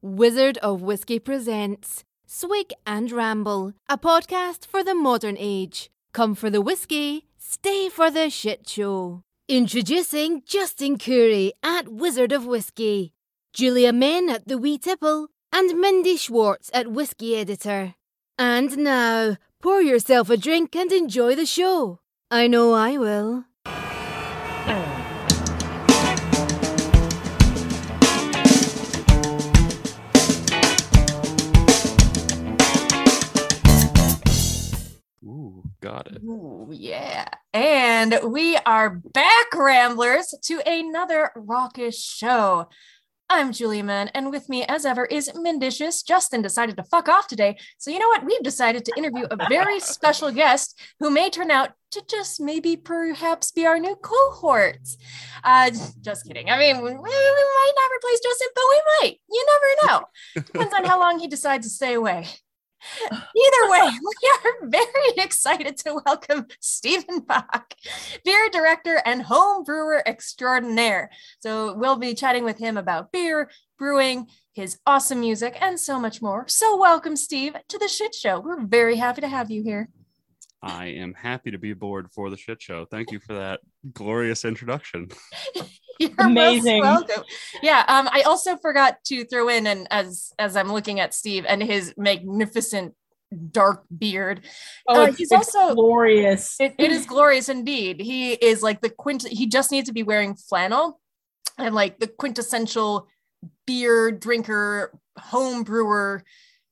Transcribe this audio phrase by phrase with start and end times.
[0.00, 5.90] Wizard of Whiskey presents Swig and Ramble, a podcast for the modern age.
[6.12, 9.22] Come for the whiskey, stay for the shit show.
[9.48, 13.12] Introducing Justin Curry at Wizard of Whiskey,
[13.52, 17.96] Julia Mann at The Wee Tipple, and Mindy Schwartz at Whiskey Editor.
[18.38, 21.98] And now, pour yourself a drink and enjoy the show.
[22.30, 23.46] I know I will.
[23.66, 24.97] Oh.
[35.80, 36.22] Got it.
[36.22, 37.28] Ooh, yeah.
[37.52, 42.68] And we are back, Ramblers, to another raucous show.
[43.30, 46.02] I'm Julia Mann, and with me, as ever, is Mendicious.
[46.02, 47.58] Justin decided to fuck off today.
[47.76, 48.24] So, you know what?
[48.24, 52.74] We've decided to interview a very special guest who may turn out to just maybe
[52.76, 54.78] perhaps be our new cohort.
[55.44, 56.48] Uh, just kidding.
[56.48, 59.16] I mean, we, we might not replace Justin, but we might.
[59.30, 60.04] You never know.
[60.34, 62.26] Depends on how long he decides to stay away.
[63.10, 67.74] Either way, we are very excited to welcome Stephen Bach,
[68.24, 71.10] beer director and home brewer extraordinaire.
[71.40, 76.20] So we'll be chatting with him about beer, brewing, his awesome music, and so much
[76.20, 76.46] more.
[76.48, 78.40] So welcome, Steve, to the shit show.
[78.40, 79.88] We're very happy to have you here.
[80.62, 82.84] I am happy to be aboard for the shit show.
[82.84, 83.60] Thank you for that
[83.92, 85.08] glorious introduction.
[86.00, 86.82] You're Amazing.
[86.82, 87.24] most welcome.
[87.62, 87.84] Yeah.
[87.88, 91.62] Um, I also forgot to throw in, and as as I'm looking at Steve and
[91.62, 92.94] his magnificent
[93.50, 94.40] dark beard,
[94.88, 96.56] Oh, Uh, it's, he's it's also- glorious.
[96.60, 98.00] it, it is glorious indeed.
[98.00, 99.26] He is like the quint.
[99.28, 101.00] He just needs to be wearing flannel,
[101.58, 103.08] and like the quintessential
[103.66, 106.24] beer drinker, home brewer,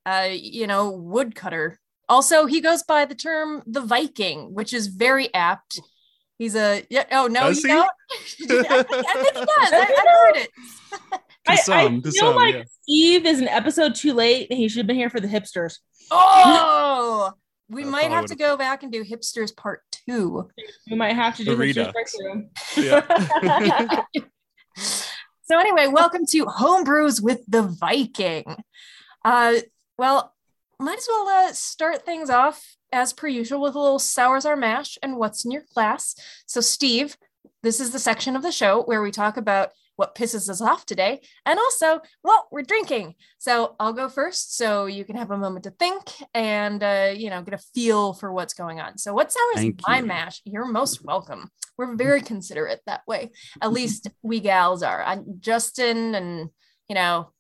[0.07, 1.79] uh, you know, woodcutter.
[2.09, 5.81] Also, he goes by the term the Viking, which is very apt.
[6.39, 7.05] He's a yeah.
[7.13, 7.75] Oh no, Does you he?
[7.75, 7.91] don't.
[8.71, 9.73] I, think, I think he does.
[9.73, 10.51] I, I heard it.
[11.47, 12.65] To I, some, I to feel some, like yeah.
[12.83, 15.79] Steve is an episode too late, and he should have been here for the hipsters.
[16.11, 17.33] Oh,
[17.69, 20.49] we That might have to go back and do hipsters part two.
[20.91, 22.15] We might have to do The the redux.
[22.75, 24.05] shit Yeah.
[24.77, 28.45] so anyway, welcome to Homebrews with the Viking.
[29.25, 29.55] Uh,
[29.99, 30.33] well,
[30.79, 34.57] might as well uh, start things off as per usual with a little sours our
[34.57, 36.15] mash and what's in your glass.
[36.47, 37.17] So, Steve,
[37.63, 40.87] this is the section of the show where we talk about what pisses us off
[40.87, 43.15] today and also what we're drinking.
[43.39, 47.31] So I'll go first so you can have a moment to think and uh, you
[47.31, 48.99] know get a feel for what's going on.
[48.99, 50.07] So what sours Thank my you.
[50.07, 50.43] mash?
[50.45, 51.51] You're most welcome.
[51.77, 53.33] We're very considerate that way.
[53.61, 55.03] At least we gals are.
[55.03, 56.51] I'm Justin and
[56.89, 57.31] you know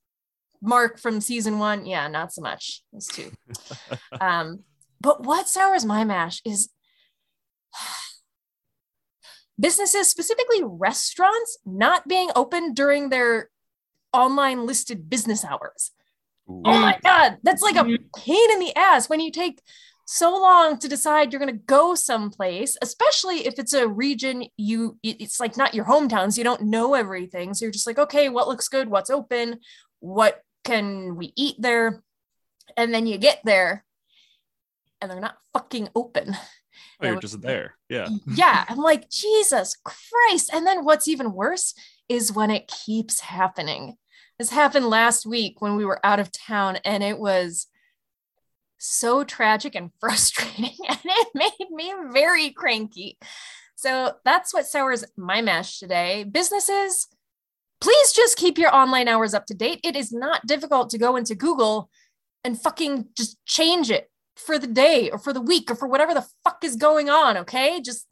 [0.60, 2.82] Mark from season one, yeah, not so much.
[2.92, 3.30] Those two.
[4.20, 4.60] um,
[5.00, 6.70] but what sours my mash is
[9.58, 13.50] businesses, specifically restaurants, not being open during their
[14.12, 15.92] online listed business hours.
[16.48, 16.62] Ooh.
[16.64, 17.98] Oh my God, that's like a Mhm.
[18.16, 19.60] pain in the ass when you take
[20.08, 24.96] so long to decide you're going to go someplace, especially if it's a region you,
[25.02, 27.52] it's like not your hometown, so you don't know everything.
[27.52, 28.88] So you're just like, okay, what looks good?
[28.88, 29.58] What's open?
[29.98, 32.02] What can we eat there?
[32.76, 33.84] And then you get there
[35.00, 36.36] and they're not fucking open.
[37.00, 37.76] Oh, you're just there.
[37.88, 38.08] Yeah.
[38.26, 40.50] Yeah, I'm like, Jesus Christ.
[40.52, 41.74] And then what's even worse
[42.08, 43.96] is when it keeps happening.
[44.38, 47.68] This happened last week when we were out of town, and it was
[48.78, 53.18] so tragic and frustrating, and it made me very cranky.
[53.76, 56.24] So that's what sours my mash today.
[56.24, 57.08] Businesses,
[57.80, 59.80] please just keep your online hours up to date.
[59.84, 61.90] It is not difficult to go into Google
[62.44, 66.14] and fucking just change it for the day or for the week or for whatever
[66.14, 67.80] the fuck is going on okay?
[67.80, 68.06] Just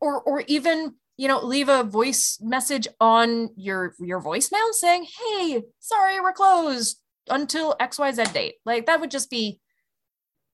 [0.00, 5.62] or or even you know leave a voice message on your your voicemail saying hey
[5.78, 8.54] sorry we're closed until xyz date.
[8.64, 9.60] Like that would just be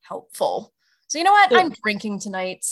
[0.02, 0.72] helpful.
[1.08, 1.54] So you know what?
[1.54, 2.64] I'm drinking tonight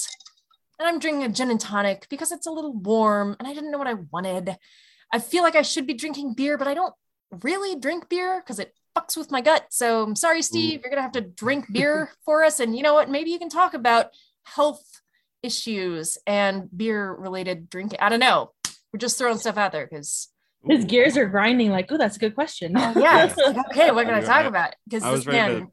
[0.79, 3.71] and i'm drinking a gin and tonic because it's a little warm and i didn't
[3.71, 4.57] know what i wanted
[5.15, 6.95] i feel like i should be drinking beer but i don't
[7.43, 9.67] really drink beer because it fucks with my gut.
[9.71, 10.45] So I'm sorry, mm.
[10.45, 12.61] Steve, you're gonna have to drink beer for us.
[12.61, 13.11] And you know what?
[13.11, 14.07] Maybe you can talk about
[14.45, 14.85] health
[15.43, 17.99] issues and beer related drinking.
[18.01, 18.53] I don't know.
[18.93, 20.29] We're just throwing stuff out there because
[20.67, 21.71] His gears are grinding.
[21.71, 22.75] Like, oh, that's a good question.
[22.77, 23.35] Oh, yeah,
[23.71, 24.75] okay, what can I talk about?
[24.89, 25.69] Because I this man,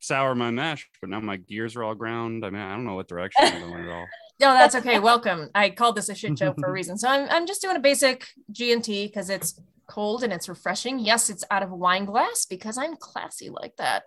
[0.00, 2.44] sour my mash, but now my gears are all ground.
[2.44, 4.06] I mean, I don't know what direction I'm going at all.
[4.40, 4.98] No, that's okay.
[4.98, 5.50] Welcome.
[5.54, 6.96] I called this a shit show for a reason.
[6.98, 10.48] So I'm I'm just doing a basic G and T because it's cold and it's
[10.48, 10.98] refreshing.
[10.98, 14.04] Yes, it's out of a wine glass because I'm classy like that.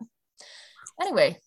[1.01, 1.39] Anyway,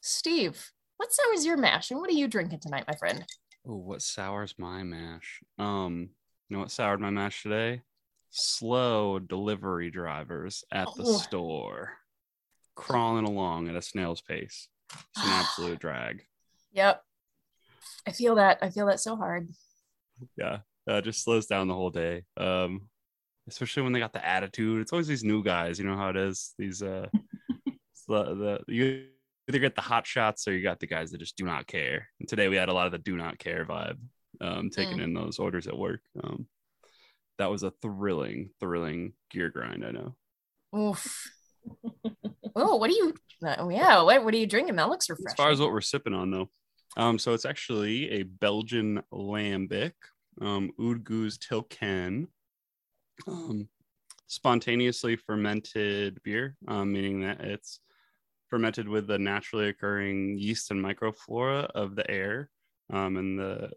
[0.00, 3.24] Steve, what sours your mash and what are you drinking tonight, my friend?
[3.66, 5.40] Oh, what sours my mash?
[5.58, 6.10] Um,
[6.48, 7.82] you know what soured my mash today?
[8.30, 11.16] slow delivery drivers at the Oh.
[11.16, 11.94] store,
[12.74, 14.68] crawling along at a snail's pace.
[14.92, 16.24] It's an absolute drag.
[16.72, 17.02] Yep.
[18.06, 18.58] I feel that.
[18.62, 19.48] I feel that so hard.
[20.36, 20.58] Yeah,
[20.88, 22.24] uh, just slows down the whole day.
[22.36, 22.88] Um,
[23.48, 24.80] especially when they got the attitude.
[24.80, 25.78] It's always these new guys.
[25.78, 26.54] You know how it is.
[26.58, 27.06] These uh,
[28.08, 29.06] the the you
[29.48, 32.08] either get the hot shots or you got the guys that just do not care.
[32.20, 33.98] And today we had a lot of the do not care vibe,
[34.40, 36.00] um, taking in those orders at work.
[36.22, 36.46] Um,
[37.38, 39.84] that was a thrilling, thrilling gear grind.
[39.84, 40.14] I know.
[40.76, 41.30] Oof.
[42.56, 43.14] oh, what are you?
[43.44, 44.76] uh, yeah, what, what are you drinking?
[44.76, 45.28] That looks refreshing.
[45.28, 46.50] As far as what we're sipping on, though,
[46.96, 49.92] um, so it's actually a Belgian lambic,
[50.40, 52.26] um, Oud Gueuze Tilquin,
[53.26, 53.68] um,
[54.26, 57.80] spontaneously fermented beer, um, meaning that it's
[58.48, 62.50] fermented with the naturally occurring yeast and microflora of the air,
[62.90, 63.70] um, and the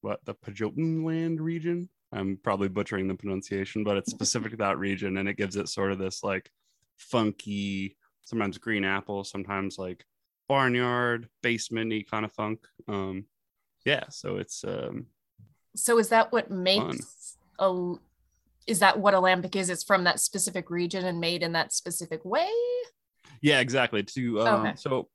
[0.00, 1.88] what the Pajottenland region.
[2.12, 5.68] I'm probably butchering the pronunciation, but it's specific to that region, and it gives it
[5.68, 6.50] sort of this like
[6.96, 10.04] funky, sometimes green apple, sometimes like
[10.48, 12.60] barnyard basementy kind of funk.
[12.88, 13.26] Um,
[13.84, 15.06] yeah, so it's um,
[15.76, 17.94] so is that what makes a?
[18.66, 19.70] Is that what a lambic is?
[19.70, 22.50] It's from that specific region and made in that specific way.
[23.40, 24.02] yeah, exactly.
[24.02, 24.76] To um, Okay.
[24.76, 25.08] so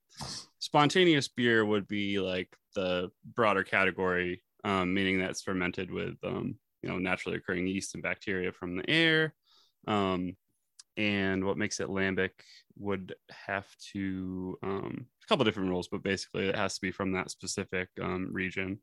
[0.59, 6.89] spontaneous beer would be like the broader category, um, meaning that's fermented with um, you
[6.89, 9.33] know naturally occurring yeast and bacteria from the air.
[9.87, 10.35] Um,
[10.97, 12.31] and what makes it lambic
[12.77, 17.13] would have to um, a couple different rules, but basically it has to be from
[17.13, 18.79] that specific um, region.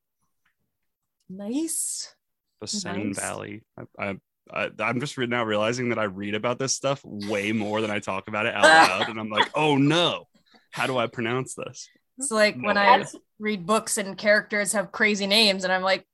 [1.29, 2.15] Nice.
[2.61, 3.21] the Senne Nice.
[3.21, 3.63] Valley.
[3.79, 4.17] I, I,
[4.53, 7.91] I, I'm just re- now realizing that I read about this stuff way more than
[7.91, 10.25] I talk about it out loud, and I'm like, oh no,
[10.73, 11.89] how do I pronounce this?
[12.19, 13.05] It's like when No I
[13.39, 16.05] read books and characters have crazy names, and I'm like,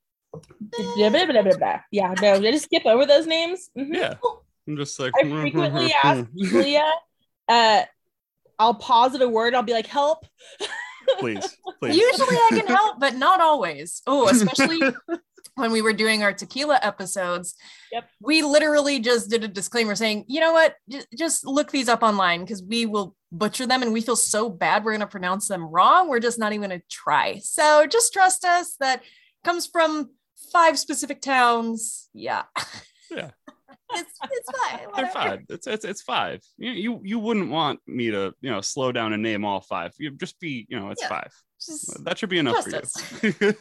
[1.58, 1.80] blah.
[1.90, 3.70] Yeah, no, just skip over those names.
[3.76, 3.94] Mhm.
[3.94, 4.14] Yeah,
[4.68, 6.90] I'm just like, I frequently ask Julia,
[7.48, 7.82] uh,
[8.58, 9.54] I'll pause at a word.
[9.54, 10.26] I'll be like, help.
[11.18, 11.96] please, please.
[11.96, 14.02] usually I can help, but not always.
[14.06, 14.80] Oh, especially
[15.56, 17.54] when we were doing our tequila episodes.
[17.92, 18.08] Yep.
[18.20, 22.02] We literally just did a disclaimer saying, you know what, J- just look these up
[22.02, 25.48] online because we will butcher them and we feel so bad we're going to pronounce
[25.48, 26.08] them wrong.
[26.08, 27.40] We're just not even going to try.
[27.42, 29.02] So just trust us that
[29.44, 30.10] comes from
[30.52, 32.08] five specific towns.
[32.12, 32.42] Yeah.
[33.10, 33.30] Yeah.
[33.94, 34.86] It's, it's fine.
[34.96, 35.40] They're five.
[35.48, 36.40] It's, it's it's five.
[36.58, 39.92] You, you you wouldn't want me to you know slow down and name all five.
[39.98, 41.08] You just be you know it's Yeah.
[41.08, 41.32] five.
[41.60, 42.80] Just, That should be enough for you.
[43.22, 43.52] you go.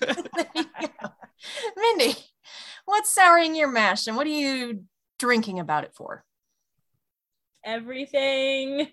[1.78, 2.16] Mindy,
[2.86, 4.84] what's souring your mash and what are you
[5.20, 6.24] drinking about it for?
[7.64, 8.88] Everything.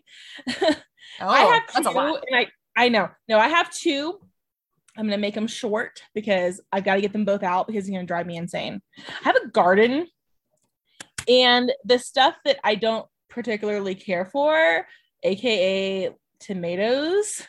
[1.21, 2.23] Oh, I have that's two, a lot.
[2.31, 2.47] and I
[2.77, 3.11] I know.
[3.29, 4.19] No, I have two.
[4.97, 7.91] I'm gonna make them short because I've got to get them both out because it's
[7.91, 8.81] gonna drive me insane.
[8.99, 10.07] I have a garden,
[11.29, 14.87] and the stuff that I don't particularly care for,
[15.23, 16.11] aka
[16.41, 17.43] tomatoes,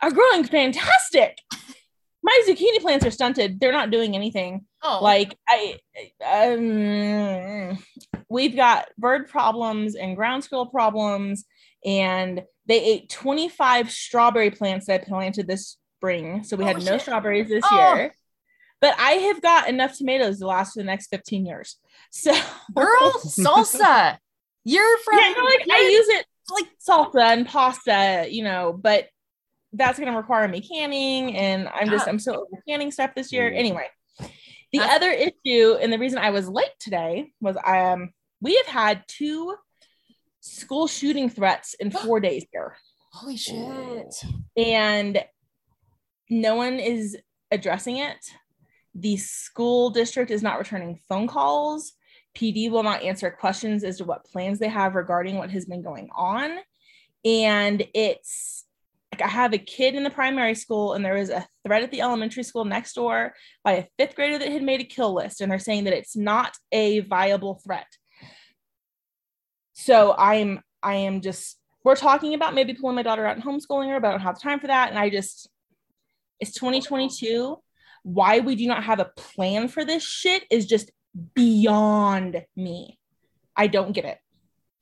[0.00, 1.38] are growing fantastic.
[2.24, 3.58] My zucchini plants are stunted.
[3.60, 5.76] They're not doing anything Oh, like i
[6.24, 7.78] um
[8.28, 11.44] we've got bird problems and ground squirrel problems
[11.84, 16.76] and they ate 25 strawberry plants that i planted this spring so we Oh, had
[16.84, 17.02] no shit.
[17.02, 17.94] strawberries this Oh.
[17.94, 18.14] year
[18.82, 21.76] but i have got enough tomatoes to last for the next 15 years
[22.10, 22.32] so
[22.74, 24.18] girl, salsa.
[24.64, 28.78] You're from yeah, no, like i use it like- like salsa and pasta you know
[28.78, 29.08] but
[29.72, 33.32] that's going to require me canning and i'm just i'm so over canning stuff this
[33.32, 33.86] year anyway
[34.18, 38.10] the That's- other issue and the reason i was late today was I um
[38.42, 39.54] we have had two
[40.40, 42.76] school shooting threats in four days here
[43.12, 44.14] holy shit.
[44.56, 45.24] and
[46.28, 47.16] no one is
[47.50, 48.16] addressing it.
[48.94, 51.92] The school district is not returning phone calls.
[52.36, 55.82] PD will not answer questions as to what plans they have regarding what has been
[55.82, 56.58] going on.
[57.24, 58.64] And it's
[59.12, 61.90] like I have a kid in the primary school, and there was a threat at
[61.90, 65.40] the elementary school next door by a fifth grader that had made a kill list,
[65.40, 67.86] and they're saying that it's not a viable threat.
[69.74, 73.90] So I'm I am just we're talking about maybe pulling my daughter out and homeschooling
[73.90, 74.90] her, but I don't have time for that.
[74.90, 75.48] And I just,
[76.38, 77.58] it's 2022.
[78.02, 80.90] Why we do not have a plan for this shit is just
[81.34, 82.98] beyond me.
[83.56, 84.18] I don't get it.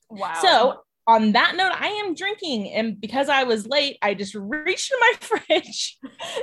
[0.09, 0.39] Wow.
[0.41, 2.73] So, on that note, I am drinking.
[2.73, 5.99] And because I was late, I just reached in my fridge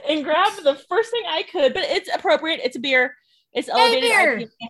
[0.09, 1.73] and grabbed the first thing I could.
[1.73, 2.59] But it's appropriate.
[2.63, 3.15] It's a beer.
[3.53, 4.01] It's elevated.
[4.01, 4.37] beer.
[4.37, 4.69] IPA.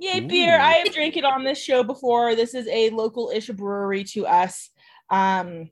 [0.00, 0.58] Yay, beer.
[0.58, 2.34] I have drank it on this show before.
[2.34, 4.70] This is a local ish brewery to us.
[5.10, 5.70] Um,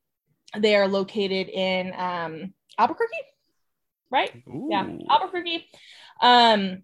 [0.57, 3.17] they are located in um, Albuquerque,
[4.11, 4.43] right?
[4.69, 5.67] Yeah, Albuquerque.
[6.21, 6.83] Um,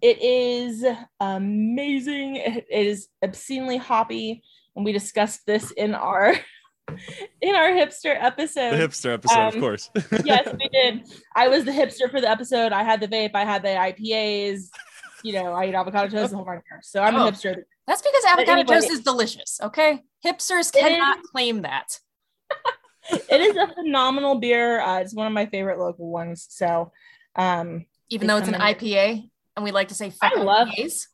[0.00, 0.84] it is
[1.20, 2.36] amazing.
[2.36, 4.42] It is obscenely hoppy,
[4.76, 6.34] and we discussed this in our
[7.42, 8.72] in our hipster episode.
[8.72, 9.90] The hipster episode, Um, of course.
[10.24, 11.02] yes, we did.
[11.34, 12.72] I was the hipster for the episode.
[12.72, 13.32] I had the vape.
[13.34, 14.68] I had the IPAs.
[15.24, 16.62] You know, I eat avocado toast the whole nine.
[16.82, 17.26] So I'm Oh.
[17.26, 17.56] a hipster.
[17.88, 19.58] That's because avocado anybody- toast is delicious.
[19.62, 21.98] Okay, hipsters It cannot claim that.
[23.10, 24.80] It is a phenomenal beer.
[24.80, 26.46] Uh, it's one of my favorite local ones.
[26.50, 26.92] So
[27.36, 30.68] um, Even though it's an come in- IPA, and we like to say I love-
[30.68, 31.06] IPAs.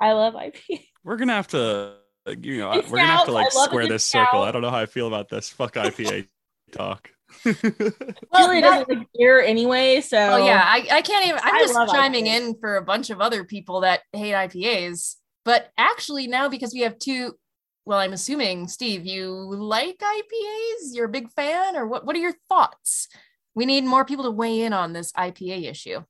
[0.00, 0.84] I love IPA.
[1.04, 1.94] we're gonna have to,
[2.42, 4.42] you know, It's we're gonna have to like I love a square good this circle.
[4.42, 5.48] I don't know how I feel about this.
[5.50, 6.28] Fuck IPA
[6.72, 7.10] talk.
[7.44, 10.00] Well, Julie that- doesn't like beer anyway.
[10.00, 11.40] So Oh yeah, I, I can't even.
[11.42, 12.36] I'm I just chiming IPAs.
[12.48, 15.16] in for a bunch of other people that hate IPAs.
[15.44, 17.32] But actually, now because we have two,
[17.86, 20.92] well, I'm assuming Steve, you like IPAs.
[20.94, 22.04] You're a big fan, or what?
[22.04, 23.08] What are your thoughts?
[23.54, 26.00] We need more people to weigh in on this IPA issue.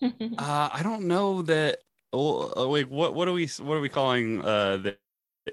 [0.38, 1.78] Uh, I don't know that.
[2.12, 4.96] Oh, uh, wait, what what are we what are we calling uh the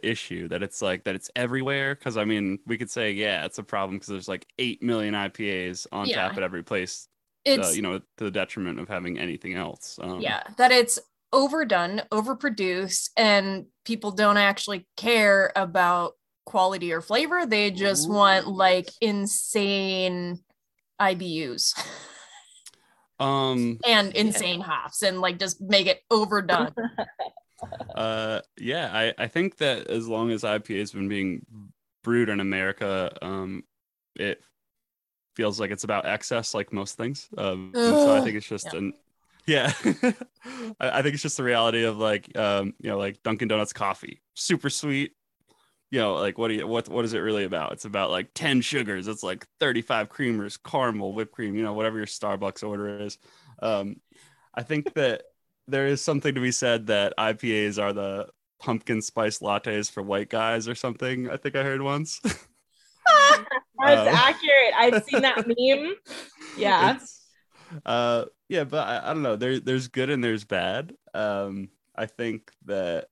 [0.03, 1.95] issue that it's like that it's everywhere?
[1.95, 5.13] Because I mean, we could say yeah, it's a problem because there's like eight million
[5.13, 6.27] IPAs on Yeah.
[6.27, 7.07] tap at every place.
[7.45, 9.99] It's uh, you know, to the detriment of having anything else.
[10.01, 10.99] Um, yeah, that it's
[11.33, 16.13] overdone, overproduced, and people don't actually care about
[16.45, 17.45] quality or flavor.
[17.45, 20.39] They just want like insane
[20.99, 21.73] IBUs.
[23.19, 23.79] Um.
[23.85, 26.73] and insane hops and like just make it overdone.
[27.95, 28.39] Uh.
[28.59, 28.91] Yeah.
[28.93, 31.43] I I think that as long as IPA has been being
[32.03, 33.63] brewed in America, um,
[34.15, 34.43] it
[35.35, 37.27] feels like it's about excess, like most things.
[37.35, 37.71] Um.
[37.73, 38.77] so I think it's just Yeah.
[38.77, 38.93] an.
[39.47, 39.71] Yeah,
[40.79, 43.73] I, I think it's just the reality of like, um, you know, like Dunkin' Donuts
[43.73, 45.13] coffee, super sweet.
[45.91, 47.73] You know, like what do you what what is it really about?
[47.73, 49.07] It's about like 10 sugars.
[49.07, 53.17] It's like 35 creamers, caramel, whipped cream, you know, whatever your Starbucks order is.
[53.61, 53.97] Um,
[54.55, 55.23] I think that
[55.67, 58.27] there is something to be said that IPAs are the
[58.59, 61.29] pumpkin spice lattes for white guys or something.
[61.29, 62.21] I think I heard once.
[63.83, 64.73] That's Um, accurate.
[64.75, 65.95] I've seen that meme.
[66.57, 66.97] Yeah.
[67.85, 69.35] Uh yeah but I, I don't know.
[69.35, 70.93] There there's good and there's bad.
[71.13, 73.07] Um i think that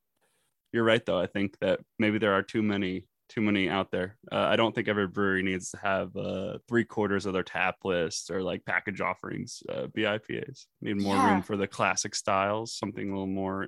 [0.71, 1.19] you're right though.
[1.19, 4.17] I think that maybe there are too many too many out there.
[4.31, 7.75] Uh, i don't think every brewery needs to have uh three quarters of their tap
[7.83, 11.33] list or like package offerings uh be ipas need more Yeah.
[11.33, 13.67] room for the classic styles something a little more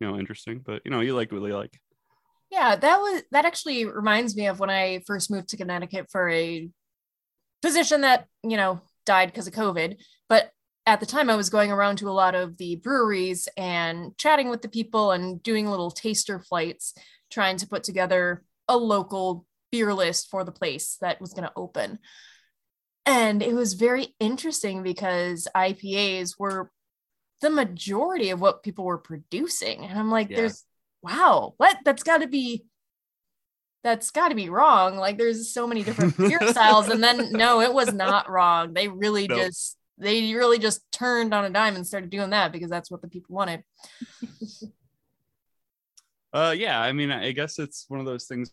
[0.00, 0.60] you know interesting.
[0.64, 1.78] But you know you like what you like.
[2.50, 6.30] Yeah, that was that actually reminds me of when I first moved to Connecticut for
[6.30, 6.68] a
[7.62, 9.96] position that, you know, died because of COVID.
[10.28, 10.50] But
[10.88, 14.48] at the time I was going around to a lot of the breweries and chatting
[14.48, 16.94] with the people and doing little taster flights,
[17.30, 21.52] trying to put together a local beer list for the place that was going to
[21.56, 21.98] open.
[23.04, 26.70] And it was very interesting because IPAs were
[27.42, 29.84] the majority of what people were producing.
[29.84, 30.36] And I'm like, Yeah.
[30.36, 30.64] there's
[31.02, 31.76] wow, what?
[31.84, 32.64] That's got to be
[33.84, 34.96] that's got to be wrong.
[34.96, 38.72] Like there's so many different beer styles and then no, it was not wrong.
[38.72, 39.36] They really No.
[39.36, 43.02] just they really just turned on a dime and started doing that because that's what
[43.02, 43.62] the people wanted.
[46.32, 48.52] Uh, yeah, I mean, I guess it's one of those things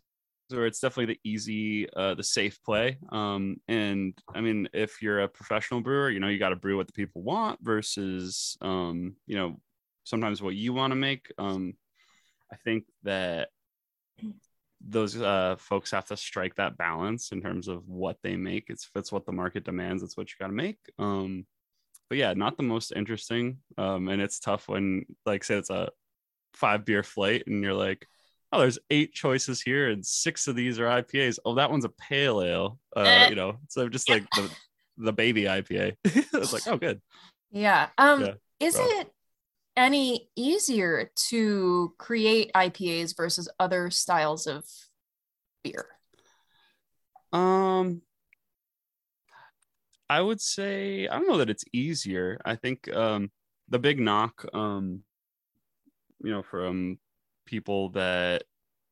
[0.50, 2.98] where it's definitely the easy, uh, the safe play.
[3.12, 6.78] Um, and I mean, if you're a professional brewer, you know, you got to brew
[6.78, 9.60] what the people want versus, um, you know,
[10.06, 11.32] sometimes what you want to make.
[11.38, 11.74] Um,
[12.52, 13.50] I think that
[14.88, 18.66] those uh, folks have to strike that balance in terms of what they make.
[18.70, 20.78] It's if it's what the market demands, it's what you got to make.
[21.00, 21.46] Um,
[22.10, 23.58] but yeah, not the most interesting.
[23.78, 25.90] Um, and it's tough when, like, say it's a
[26.54, 28.08] five beer flight and you're like,
[28.52, 31.40] oh, there's eight choices here and six of these are IPAs.
[31.46, 32.80] Oh, that one's a pale ale.
[32.96, 33.30] Uh, Eh.
[33.30, 34.50] you know, so just like the
[34.98, 35.96] the baby IPA.
[36.06, 37.02] it's like, oh, good.
[37.52, 37.90] Yeah.
[37.98, 39.10] Um Yeah, is it
[39.78, 44.66] any easier to create IPAs versus other styles of
[45.64, 45.86] beer?
[47.34, 48.02] Um,
[50.10, 52.40] I would say I don't know that it's easier.
[52.46, 53.32] I think um
[53.70, 55.04] the big knock um
[56.24, 57.00] you know from
[57.46, 58.44] people that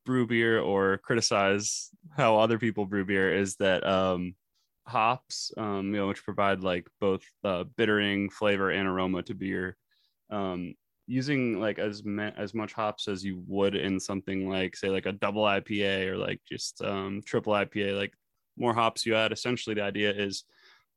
[0.04, 4.34] brew beer or criticize how other people brew beer is that um
[4.86, 9.78] hops um you know which provide like both uh bittering flavor and aroma to beer
[10.30, 10.74] um
[11.06, 15.06] using like as ma- as much hops as you would in something like say like
[15.06, 18.14] a double IPA or like just um triple IPA like
[18.56, 20.44] more hops you add essentially the idea is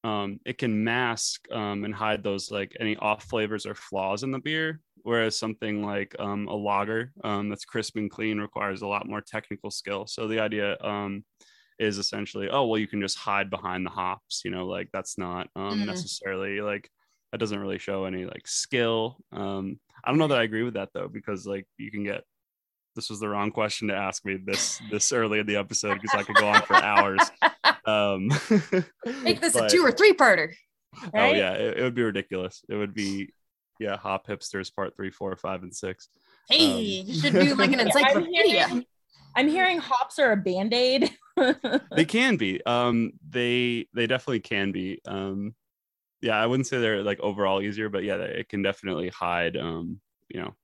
[0.03, 4.31] um, it can mask um, and hide those like any off flavors or flaws in
[4.31, 8.88] the beer whereas something like um, a lager um, that's crisp and clean requires a
[8.88, 11.25] lot more technical skill so the idea um,
[11.79, 15.17] is essentially oh well you can just hide behind the hops you know like that's
[15.17, 15.86] not um, Mhm.
[15.86, 16.89] necessarily like
[17.31, 20.75] that doesn't really show any like skill um, I don't know that I agree with
[20.75, 22.24] that though, because like you can get
[22.96, 26.17] this was the wrong question to ask me this this early in the episode because
[26.17, 27.19] I could go on for hours.
[27.86, 28.27] Um,
[29.24, 30.51] Make this a two or three parter.
[31.13, 32.62] Oh yeah, it, it would be ridiculous.
[32.67, 33.29] It would be
[33.79, 36.10] yeah, hop hipsters part three, four, five, and six.
[36.50, 38.67] Hey, Um, you should do like an Yeah, I'm encyclopedia.
[38.67, 38.86] hearing,
[39.38, 41.12] I'm hearing hops are a band-aid.
[41.96, 42.62] They can be.
[42.65, 45.00] Um, they they definitely can be.
[45.07, 45.55] Um,
[46.21, 49.55] yeah, I wouldn't say they're like overall easier, but yeah, it can definitely hide.
[49.57, 50.55] Um, you know,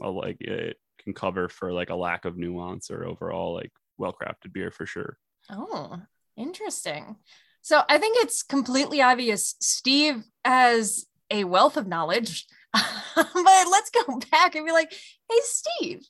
[0.00, 4.12] a, like it can cover for like a lack of nuance or overall like well
[4.12, 5.18] crafted beer for sure.
[5.50, 6.00] Oh,
[6.36, 7.16] interesting.
[7.62, 12.46] So I think it's completely obvious Steve has a wealth of knowledge.
[12.72, 16.02] but let's go back and be like, hey, Steve,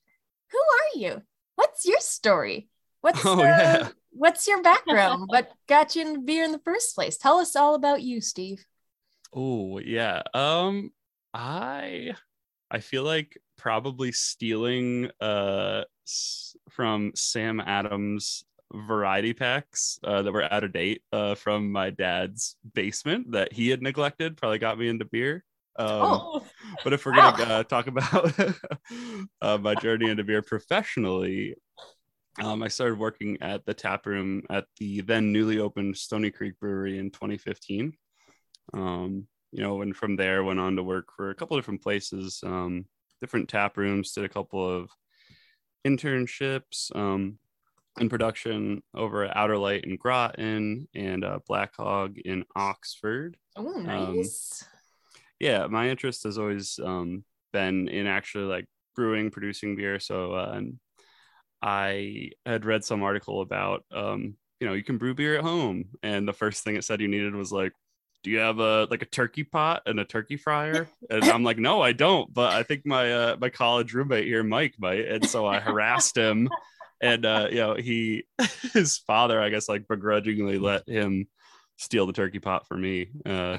[0.53, 1.23] who are you?
[1.55, 2.69] What's your story?
[3.01, 3.89] What's Oh, uh, yeah.
[4.11, 5.25] what's your background?
[5.29, 7.17] what got you into beer in the first place?
[7.17, 8.65] Tell us all about you, Steve.
[9.37, 10.23] Oh yeah.
[10.35, 10.91] Um,
[11.35, 12.15] I
[12.71, 15.85] I feel like probably stealing uh
[16.71, 22.57] from Sam Adams variety packs uh, that were out of date uh, from my dad's
[22.75, 25.45] basement that he had neglected probably got me into beer.
[25.79, 26.47] Um, Oh.
[26.83, 28.33] but if we're gonna uh, talk about
[29.43, 31.55] uh, my journey into beer professionally,
[32.43, 36.59] um, I started working at the tap room at the then newly opened Stony Creek
[36.59, 37.93] Brewery in 2015.
[38.73, 42.41] Um, you know, and from there went on to work for a couple different places,
[42.45, 42.85] um,
[43.21, 44.91] different tap rooms, did a couple of
[45.87, 47.39] internships um,
[47.99, 53.37] in production over at Outer Light in Groton and uh, Black Hog in Oxford.
[53.57, 54.65] Oh, Um, nice.
[55.39, 60.01] yeah my interest has always um been in actually like brewing producing beer.
[60.01, 60.61] So uh,
[61.63, 65.87] i had read some article about um you know you can brew beer at home.
[66.03, 67.73] And the first thing it said you needed was like
[68.27, 70.89] do you have a like a turkey pot and a turkey fryer?
[71.11, 74.43] And i'm like no i don't but i think my uh my college roommate here
[74.43, 75.07] mike might.
[75.07, 76.49] And so i harassed him
[77.01, 78.25] and uh you know he
[78.73, 81.29] his father i guess like begrudgingly let him
[81.77, 83.59] steal the turkey pot for me uh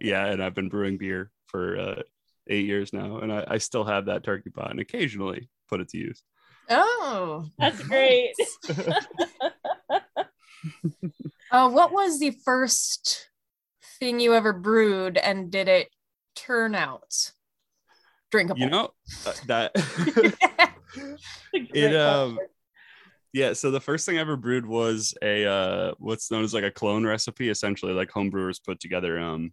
[0.00, 2.02] yeah and i've been brewing beer for uh
[2.46, 5.88] eight years now and I, I still have that turkey pot and occasionally put it
[5.88, 6.22] to use.
[6.70, 8.34] Oh, That's great.
[11.50, 13.28] Uh, what was the first
[13.98, 15.88] thing you ever brewed, and did it
[16.34, 17.32] turn out
[18.30, 18.60] drinkable?
[18.60, 18.90] you know
[19.26, 19.72] uh, that
[21.52, 22.38] it um
[23.32, 26.64] yeah so the first thing i ever brewed was a uh what's known as like
[26.64, 29.52] a clone recipe essentially like home brewers put together um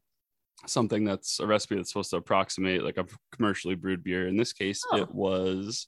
[0.66, 4.54] something that's a recipe that's supposed to approximate like a commercially brewed beer in this
[4.54, 4.98] case Oh.
[4.98, 5.88] it was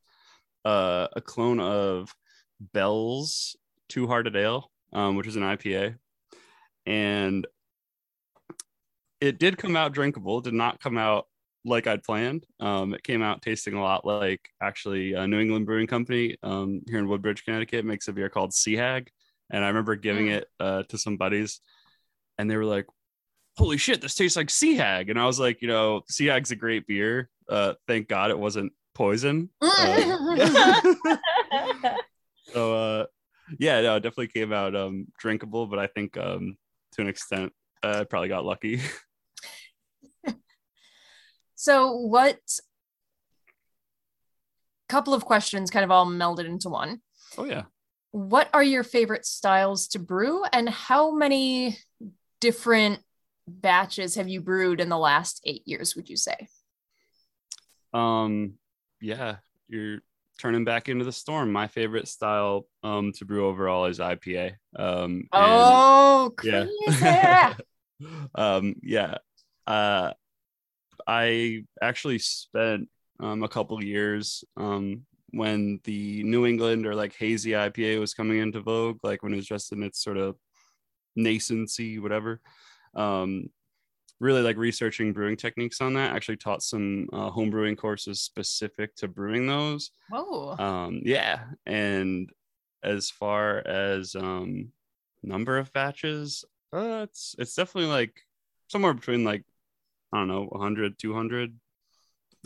[0.64, 2.14] uh a clone of
[2.74, 3.56] bell's
[3.90, 5.96] two hearted ale um which is an ipa
[6.86, 7.48] and
[9.22, 11.26] it did come out drinkable it did not come out
[11.68, 12.46] like I'd planned.
[12.60, 16.82] Um, it came out tasting a lot like actually a New England Brewing Company um,
[16.88, 19.10] here in Woodbridge, Connecticut makes a beer called Sea Hag.
[19.50, 20.32] And I remember giving Mm.
[20.38, 21.62] it uh, to some buddies
[22.38, 22.86] and they were like,
[23.58, 25.10] holy shit, this tastes like Sea Hag.
[25.10, 27.30] And I was like, you know, Sea Hag's a great beer.
[27.50, 29.50] Uh, thank God it wasn't poison.
[29.62, 30.36] Uh,
[32.54, 33.06] so uh,
[33.60, 36.58] yeah, no, it definitely came out um, drinkable, but I think um,
[36.94, 37.54] to an extent,
[37.86, 38.82] I probably got lucky.
[41.58, 42.38] So, what
[44.88, 47.02] couple of questions kind of all melded into one?
[47.38, 47.64] oh yeah.
[48.12, 51.78] What are your favorite styles to brew, and how many
[52.40, 53.00] different
[53.48, 55.96] batches have you brewed in the last eight years?
[55.96, 56.48] Would you say?
[57.94, 58.54] Um,
[59.02, 60.00] yeah, you're
[60.40, 61.52] turning back into the storm.
[61.52, 64.52] My favorite style um to brew overall is IPA.
[64.78, 67.54] Um, and- Oh, yeah.
[68.36, 69.16] um, yeah.
[69.68, 70.12] Uh,
[71.08, 77.52] I actually spent um a couple years um when the New England or like hazy
[77.52, 80.38] IPA was coming into vogue, like when it was just in its sort of
[81.18, 82.40] nascency, whatever.
[82.96, 83.50] Um,
[84.22, 86.16] really like researching brewing techniques on that.
[86.16, 89.92] Actually taught some uh, home brewing courses specific to brewing those.
[90.10, 90.56] Whoa.
[90.58, 92.30] Um, yeah, and
[92.84, 94.70] as far as um,
[95.24, 98.14] number of batches, uh, it's it's definitely like
[98.68, 99.44] somewhere between like
[100.14, 101.60] I don't know 100, 200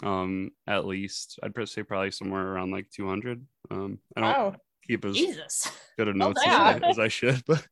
[0.04, 1.40] um at least.
[1.44, 4.56] I'd say probably somewhere around like 200 um i don't wow.
[4.88, 5.72] keep as Jesus.
[5.98, 7.68] good of Well notes as, I, as I should but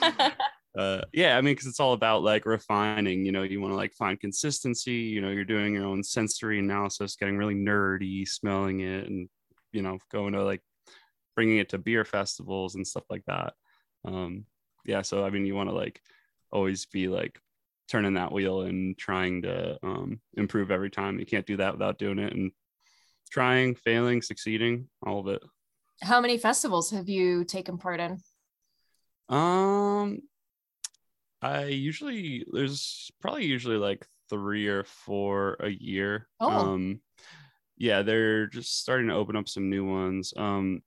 [0.78, 3.76] uh yeah i mean because it's all about like refining you know you want to
[3.76, 8.80] like find consistency you know you're doing your own sensory analysis getting really nerdy smelling
[8.80, 9.28] it and
[9.72, 10.60] you know going to like
[11.34, 13.54] bringing it to beer festivals and stuff like that.
[14.04, 14.44] Um
[14.84, 16.00] yeah so i mean you want to like
[16.50, 17.38] always be like
[17.92, 21.18] turning that wheel and trying to um, improve every time.
[21.18, 22.52] You can't do that without doing it and
[23.30, 25.42] trying, failing, succeeding, all of it.
[26.00, 28.18] How many festivals have you taken part in?
[29.28, 30.20] Um,
[31.40, 36.28] I usually there's probably usually like three or four a year.
[36.40, 36.50] Oh.
[36.50, 37.00] Um,
[37.76, 40.32] yeah, they're just starting to open up some new ones.
[40.36, 40.82] Um,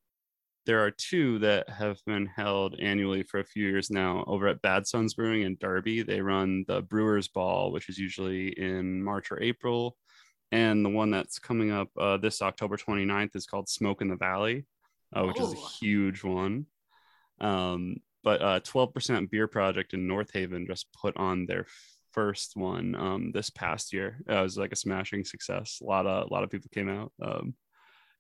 [0.65, 4.62] there are two that have been held annually for a few years now over at
[4.62, 6.01] Bad Sons Brewing in Derby.
[6.04, 9.95] They run the Brewers Ball, which is usually in March or April.
[10.51, 14.15] And the one that's coming up uh, this October 29th is called Smoke in the
[14.15, 14.65] Valley,
[15.15, 15.69] uh, which is a Oh.
[15.80, 16.65] huge one.
[17.41, 21.65] Um, but uh, 12% Beer Project in North Haven just put on their
[22.12, 24.19] first one um, this past year.
[24.28, 25.80] It was like a smashing success.
[25.82, 27.12] A lot of a lot of people came out.
[27.21, 27.54] Um,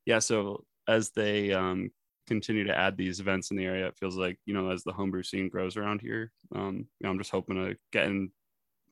[0.05, 1.89] yeah, so as they um,
[2.27, 4.93] continue to add these events in the area, it feels like you know as the
[4.93, 8.31] homebrew scene grows around here, um, you know, I'm just hoping to get in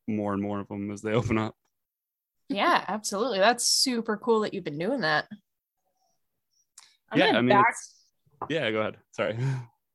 [0.08, 1.56] more and more of them as they open up.
[2.50, 3.40] Yeah, absolutely.
[3.40, 5.28] That's super cool that you've been doing that.
[7.12, 7.76] I'm yeah, I mean, back-
[8.50, 8.98] yeah, go ahead.
[9.12, 9.38] Sorry.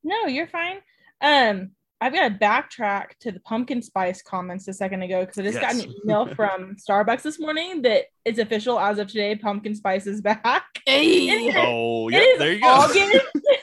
[0.05, 0.79] No, you're fine.
[1.21, 5.43] Um, I've got to backtrack to the pumpkin spice comments a second ago because I
[5.43, 9.35] just got an email from Starbucks this morning that it's official as of today.
[9.35, 10.65] Pumpkin spice is back.
[10.87, 11.53] Hey.
[11.55, 13.21] Oh, It yeah, there you go.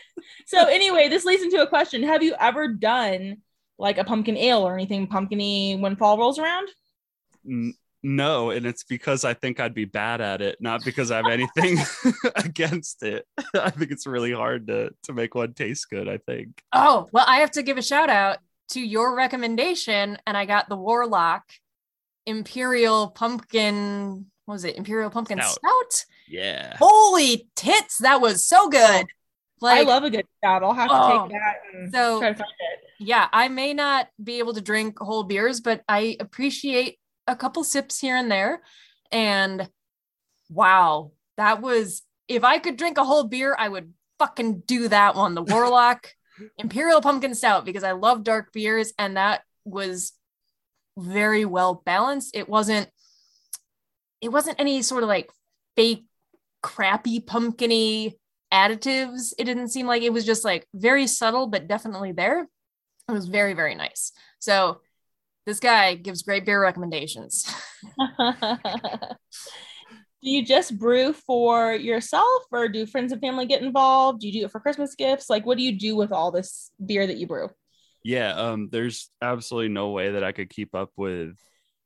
[0.48, 3.38] So anyway, this leads into a question: Have you ever done
[3.80, 6.69] like a pumpkin ale or anything pumpkiny when fall rolls around?
[7.48, 7.71] Mm,
[8.05, 11.17] N- no, and it's because I think I'd be bad at it, not because I
[11.17, 11.77] have anything
[12.35, 13.25] against it.
[13.55, 16.07] I think it's really hard to to make one taste good.
[16.07, 16.61] I think.
[16.71, 18.37] Oh, well, I have to give a shout out
[18.69, 21.43] to your recommendation, and I got the Warlock
[22.25, 24.25] Imperial Pumpkin.
[24.45, 24.75] What was it?
[24.77, 25.51] Imperial Pumpkin Stout.
[25.91, 26.05] Stout.
[26.27, 26.75] Yeah.
[26.77, 29.05] Holy tits, that was so good.
[29.61, 30.63] Like, I love a good stout.
[30.63, 31.23] I'll have to Oh.
[31.27, 32.89] take that and So- try to find it.
[32.99, 37.63] yeah, I may not be able to drink whole beers, but I appreciate a couple
[37.63, 38.61] sips here and there.
[39.11, 39.69] And
[40.49, 45.15] wow, that was if I could drink a whole beer, I would fucking do that
[45.15, 45.35] one.
[45.35, 46.09] The Warlock
[46.57, 50.13] Imperial Pumpkin Stout, because I love dark beers, and that was
[50.97, 52.35] very well balanced.
[52.35, 52.89] It wasn't
[54.21, 55.29] it wasn't any sort of like
[55.75, 56.05] fake
[56.63, 58.17] crappy pumpkiny
[58.51, 59.33] additives.
[59.38, 62.47] It didn't seem like it was just like very subtle, but definitely there.
[63.07, 64.11] It was very, very nice.
[64.39, 64.81] So
[65.45, 67.45] this guy gives great beer recommendations.
[68.19, 68.29] do
[70.21, 74.21] you just brew for yourself or do friends and family get involved?
[74.21, 75.29] Do you do it for Christmas gifts?
[75.29, 77.49] Like, what do you do with all this beer that you brew?
[78.03, 78.34] Yeah.
[78.34, 78.69] Um.
[78.71, 81.38] There's absolutely no way that I could keep up with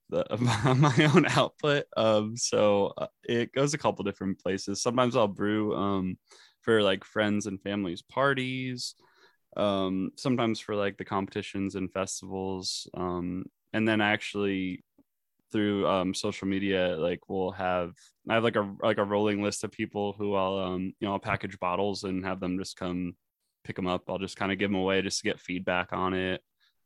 [0.10, 0.26] the
[0.78, 1.86] my own output.
[1.96, 2.36] Um.
[2.38, 4.82] So uh, it goes a couple different places.
[4.82, 6.18] Sometimes I'll brew um
[6.62, 8.96] for like friends and families parties.
[9.58, 10.12] Um.
[10.16, 12.88] Sometimes for like the competitions and festivals.
[12.94, 13.46] Um.
[13.74, 14.84] And then actually
[15.52, 17.94] through um social media like we'll have
[18.30, 21.14] i have like a like a rolling list of people who i'll um you know
[21.14, 23.16] i'll package bottles and have them just come
[23.64, 26.14] pick them up i'll just kind of give them away just to get feedback on
[26.14, 26.42] it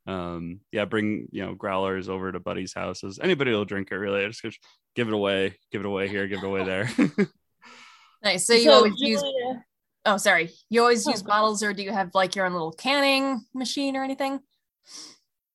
[0.07, 4.23] um yeah bring you know growlers over to buddies houses anybody will drink it really
[4.23, 4.59] I just just
[4.95, 6.89] give it away give it away here give it away there
[8.23, 8.45] nice.
[8.47, 9.63] So you always use Julia-
[10.05, 10.51] oh sorry.
[10.69, 13.45] You always Oh, use go bottles or do you have like your own little canning
[13.53, 14.39] machine or anything?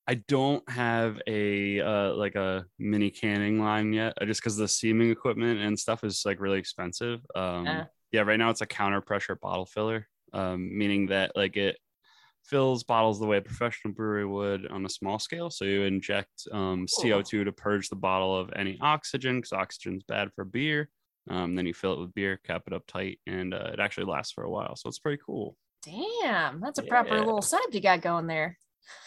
[0.06, 4.66] I don't have a uh, like a mini canning line yet, uh, just because the
[4.66, 7.20] seaming equipment and stuff is like really expensive.
[7.34, 7.84] Um, Yeah.
[8.12, 11.76] yeah, right now it's a counter pressure bottle filler, um, meaning that like it
[12.42, 15.50] fills bottles the way a professional brewery would on a small scale.
[15.50, 20.30] So you inject um, CO2 to purge the bottle of any oxygen, because oxygen's bad
[20.34, 20.88] for beer.
[21.30, 24.06] Um, then you fill it with beer, cap it up tight, and uh, it actually
[24.06, 24.76] lasts for a while.
[24.76, 25.56] So it's pretty cool.
[25.84, 28.58] Damn, that's a proper little setup you got going there.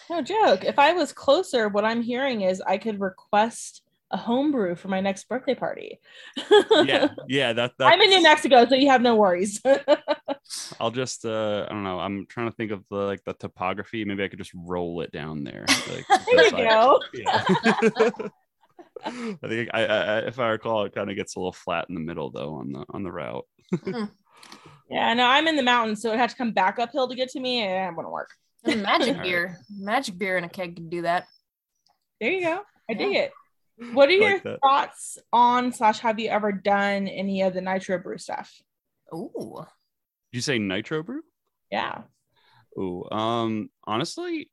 [0.09, 0.63] No joke.
[0.63, 3.81] If I was closer, what I'm hearing is I could request
[4.11, 5.99] a homebrew for my next birthday party.
[6.83, 7.53] Yeah, yeah.
[7.53, 9.61] That, that I'm in New Mexico, so you have no worries.
[10.79, 11.99] I'll just uh I don't know.
[11.99, 14.03] I'm trying to think of the like the topography.
[14.05, 15.65] Maybe I could just roll it down there.
[15.67, 16.99] Like, there you because I- go.
[17.13, 18.27] Yeah.
[19.05, 21.85] I think I, I, I if I recall, it kind of gets a little flat
[21.89, 23.45] in the middle though on the on the route.
[24.91, 27.29] Yeah, no, I'm in the mountains, so it'd have to come back uphill to get
[27.29, 28.29] to me, and it wouldn't work.
[28.65, 29.23] Magic Alright.
[29.23, 29.57] beer.
[29.69, 31.27] Magic beer in a keg can do that.
[32.19, 32.61] There you go.
[32.89, 33.31] I dig it.
[33.93, 34.59] What are I your that.
[34.61, 38.53] thoughts on slash have you ever done any of the nitro brew stuff?
[39.13, 39.55] Ooh.
[40.31, 41.21] Did you say nitro brew?
[41.71, 42.01] Yeah.
[42.77, 44.51] Ooh, um, honestly,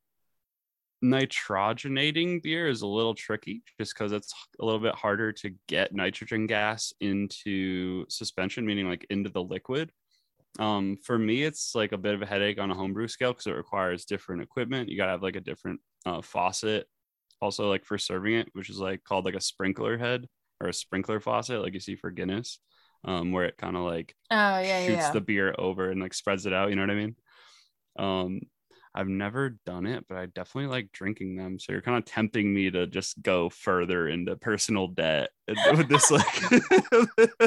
[1.03, 5.95] nitrogenating beer is a little tricky just because it's a little bit harder to get
[5.95, 9.91] nitrogen gas into suspension, meaning like into the liquid.
[10.59, 13.47] Um, for me, it's like a bit of a headache on a homebrew scale because
[13.47, 14.89] it requires different equipment.
[14.89, 16.87] You gotta have like a different uh, faucet
[17.41, 20.27] also like for serving it, which is like called like a sprinkler head
[20.61, 22.59] or a sprinkler faucet, like you see for Guinness,
[23.05, 24.87] um, where it kind of like Oh yeah, yeah.
[24.87, 25.13] shoots yeah.
[25.13, 26.71] the beer over and like spreads it out.
[26.71, 27.17] You know what I mean?
[27.99, 28.41] Um,
[28.99, 31.61] I've never done it, but I definitely like drinking them.
[31.61, 35.31] So you're kind of tempting me to just go further into personal debt
[35.77, 36.27] with this like.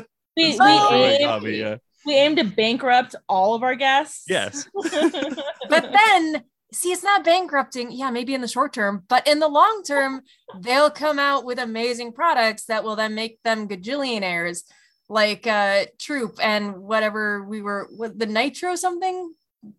[0.37, 1.75] We, this we, aim, hobby, yeah.
[2.05, 4.23] we aim to bankrupt all of our guests.
[4.29, 4.65] Yes.
[4.73, 9.47] but then see it's not bankrupting yeah maybe in the short term but in the
[9.49, 10.21] long term
[10.61, 14.61] they'll come out with amazing products that will then make them gajillionaires
[15.09, 19.33] like uh troop and whatever we were with the nitro something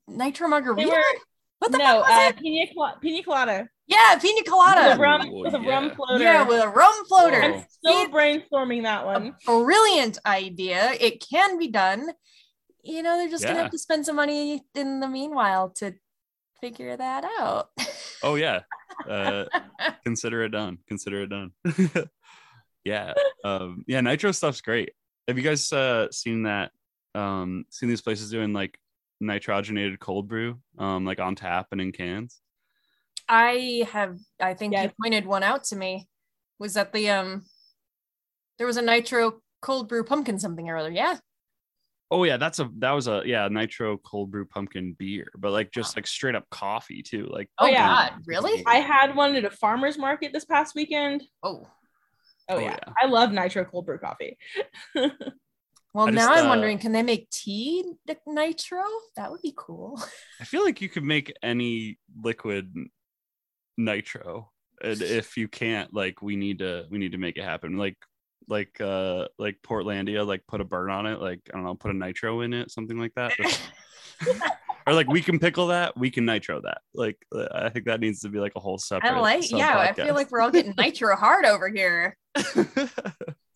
[0.06, 1.18] nitro They margarita were
[1.62, 5.00] what the no fuck was uh, it pina, pina colada yeah pina with a colada
[5.00, 5.68] rum Oh, with a yeah.
[5.70, 6.22] rum floater.
[6.24, 7.48] yeah with a rum floater Whoa.
[7.58, 9.28] I'm still It's brainstorming that one.
[9.28, 12.08] a brilliant idea it can be done
[12.84, 15.94] you know they're just gonna have to spend some money in the meanwhile to
[16.60, 17.68] figure that out
[18.22, 18.60] Oh yeah.
[19.08, 19.46] Uh,
[20.04, 20.78] consider it done.
[20.86, 21.50] Consider it done.
[22.84, 23.12] yeah.
[23.42, 24.00] Um, yeah.
[24.00, 24.90] Nitro stuff's great.
[25.26, 26.70] Have you guys uh, seen that?
[27.14, 28.78] Um, seen these places doing like
[29.22, 32.40] nitrogenated cold brew, um, like on tap and in cans?
[33.28, 36.08] I have I think you pointed one out to me.
[36.58, 37.44] Was that the um
[38.58, 40.90] there was a nitro cold brew pumpkin something or other.
[40.90, 41.18] Yeah.
[42.10, 45.70] Oh yeah, that's a that was a yeah nitro cold brew pumpkin beer, but like
[45.70, 47.26] just like straight up coffee too.
[47.30, 47.86] Like Oh, yeah.
[47.88, 48.62] god, really?
[48.66, 51.22] I had one at a farmer's market this past weekend.
[51.42, 51.66] Oh.
[52.48, 52.76] Oh, Oh, yeah.
[52.86, 52.92] yeah.
[53.00, 54.36] I love nitro cold brew coffee.
[55.94, 57.84] Well, now I'm uh, wondering can they make tea
[58.26, 58.82] nitro?
[59.16, 60.02] That would be cool.
[60.40, 62.74] I feel like you could make any liquid
[63.76, 64.50] nitro.
[64.82, 67.76] And if you can't, like we need to we need to make it happen.
[67.76, 67.96] Like
[68.48, 71.90] like uh like Portlandia, like put a burn on it, like I don't know, put
[71.90, 73.32] a nitro in it, something like that.
[74.86, 76.78] Or like we can pickle that, we can nitro that.
[76.94, 79.12] Like uh, I think that needs to be like a whole separate.
[79.12, 82.16] I like yeah, I feel like we're all getting nitro hard over here.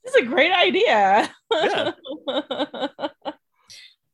[0.07, 1.31] This is a great idea.
[1.53, 1.92] Yeah.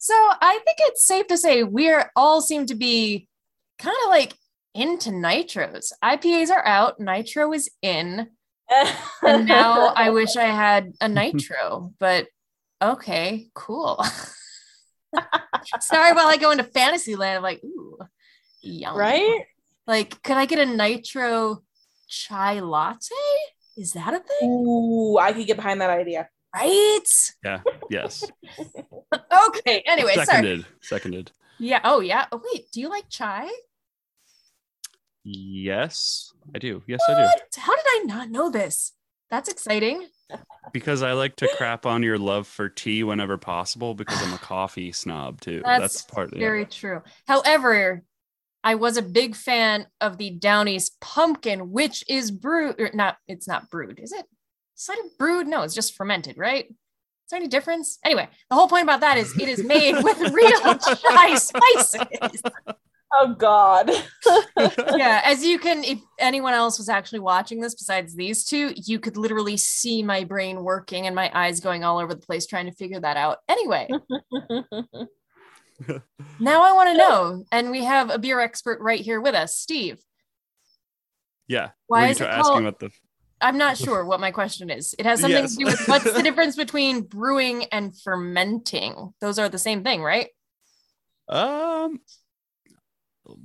[0.02, 3.28] So I think it's safe to say we're all seem to be
[3.78, 4.34] kind of like
[4.74, 5.92] into nitros.
[6.02, 8.26] IPAs are out, nitro is in.
[9.22, 12.26] And now I wish I had a nitro, but
[12.82, 14.04] okay, cool.
[15.78, 17.98] Sorry, while I go into fantasy land, I'm like, ooh,
[18.60, 18.96] yum.
[18.96, 19.44] right?
[19.86, 21.62] Like, could I get a nitro
[22.08, 23.14] chai latte?
[23.76, 24.50] Is that a thing?
[24.50, 26.28] Ooh, I could get behind that idea.
[26.54, 27.00] Right?
[27.44, 28.24] yeah, yes.
[29.48, 29.82] Okay.
[29.86, 30.26] Anyway, sorry.
[30.26, 30.66] seconded.
[30.80, 31.32] Seconded.
[31.58, 31.80] Yeah.
[31.84, 32.26] Oh, yeah.
[32.32, 32.70] Oh, wait.
[32.72, 33.48] Do you like chai?
[35.24, 36.82] Yes, I do.
[36.86, 37.20] Yes, I do.
[37.20, 37.42] What?
[37.56, 38.92] How did I not know this?
[39.30, 40.06] That's exciting.
[40.72, 44.38] Because I like to crap on your love for tea whenever possible because I'm a
[44.38, 45.62] coffee snob too.
[45.64, 46.40] That's, That's part yeah.
[46.40, 47.02] Very true.
[47.26, 48.02] However,
[48.64, 53.48] I was a big fan of the Downeast pumpkin, which is brewed, or not, it's
[53.48, 54.20] not brewed, is it?
[54.20, 54.26] it?
[54.78, 55.46] Is that brewed?
[55.46, 56.66] No, it's just fermented, right?
[56.66, 56.74] Is
[57.30, 57.98] there any difference?
[58.04, 62.42] Anyway, the whole point about that is it is made with real chai spices.
[63.14, 63.90] Oh God.
[64.96, 69.00] Yeah, as you can, if anyone else was actually watching this besides these two, you
[69.00, 72.66] could literally see my brain working and my eyes going all over the place trying
[72.66, 73.38] to figure that out.
[73.48, 73.88] Anyway,
[76.40, 79.56] now I want to know, and we have a beer expert right here with us,
[79.56, 79.98] Steve.
[81.48, 81.70] Yeah.
[81.86, 82.90] Why is it asking called- what the
[83.40, 84.94] I'm not sure what my question is.
[84.98, 85.52] It has something Yes.
[85.52, 89.12] to do with what's the difference between brewing and fermenting?
[89.20, 90.28] Those are the same thing, right?
[91.28, 92.00] um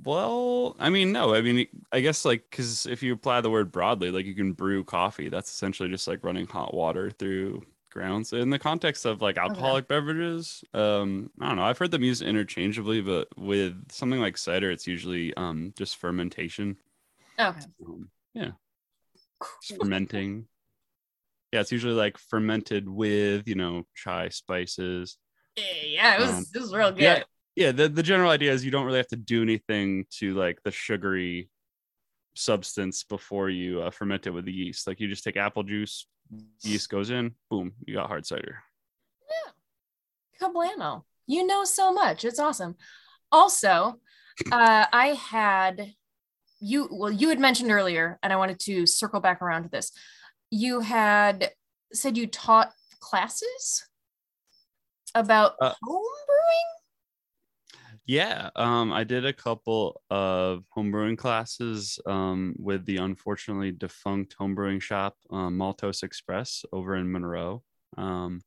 [0.04, 3.70] well, I mean, no, I mean, I guess like because if you apply the word
[3.70, 5.28] broadly, like you can brew coffee.
[5.28, 8.32] That's essentially just like running hot water through grounds.
[8.32, 11.64] In the context of like alcoholic beverages, um, I don't know.
[11.64, 16.76] I've heard them used interchangeably, but with something like cider, it's usually um just fermentation.
[17.38, 17.60] Okay.
[17.86, 18.50] Um, yeah,
[19.62, 20.46] just fermenting.
[21.52, 25.16] Yeah, it's usually like fermented with you know chai spices.
[25.56, 27.02] Yeah, it was Um, it was real good.
[27.02, 27.22] Yeah,
[27.56, 27.72] yeah.
[27.72, 30.70] The the general idea is you don't really have to do anything to like the
[30.70, 31.48] sugary
[32.38, 34.86] substance before you uh, ferment it with the yeast.
[34.86, 36.06] Like you just take apple juice,
[36.62, 38.62] yeast goes in, boom, you got hard cider.
[39.28, 39.52] Yeah.
[40.48, 41.02] Cablano.
[41.26, 42.24] You know so much.
[42.24, 42.76] It's awesome.
[43.30, 44.00] Also,
[44.52, 45.94] uh, I had
[46.60, 49.92] you, well, you had mentioned earlier, and I wanted to circle back around to this.
[50.50, 51.50] You had
[51.92, 53.86] said you taught classes
[55.14, 56.77] about Uh, home brewing.
[58.08, 64.80] Yeah, um, I did a couple of homebrewing classes um, with the unfortunately defunct homebrewing
[64.80, 67.62] shop, um, Maltose Express, over in Monroe.
[67.98, 68.40] Um,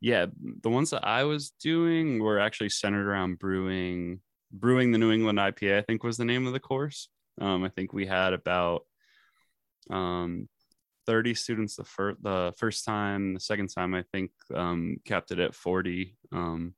[0.00, 0.26] yeah,
[0.62, 5.38] the ones that I was doing were actually centered around brewing, brewing the New England
[5.38, 5.76] IPA.
[5.76, 7.10] I think was the name of the course.
[7.38, 8.86] Um, I think we had about
[9.90, 10.48] um,
[11.04, 14.30] 30 students the first the first time the second time i think
[15.04, 16.72] kept it at 40 um,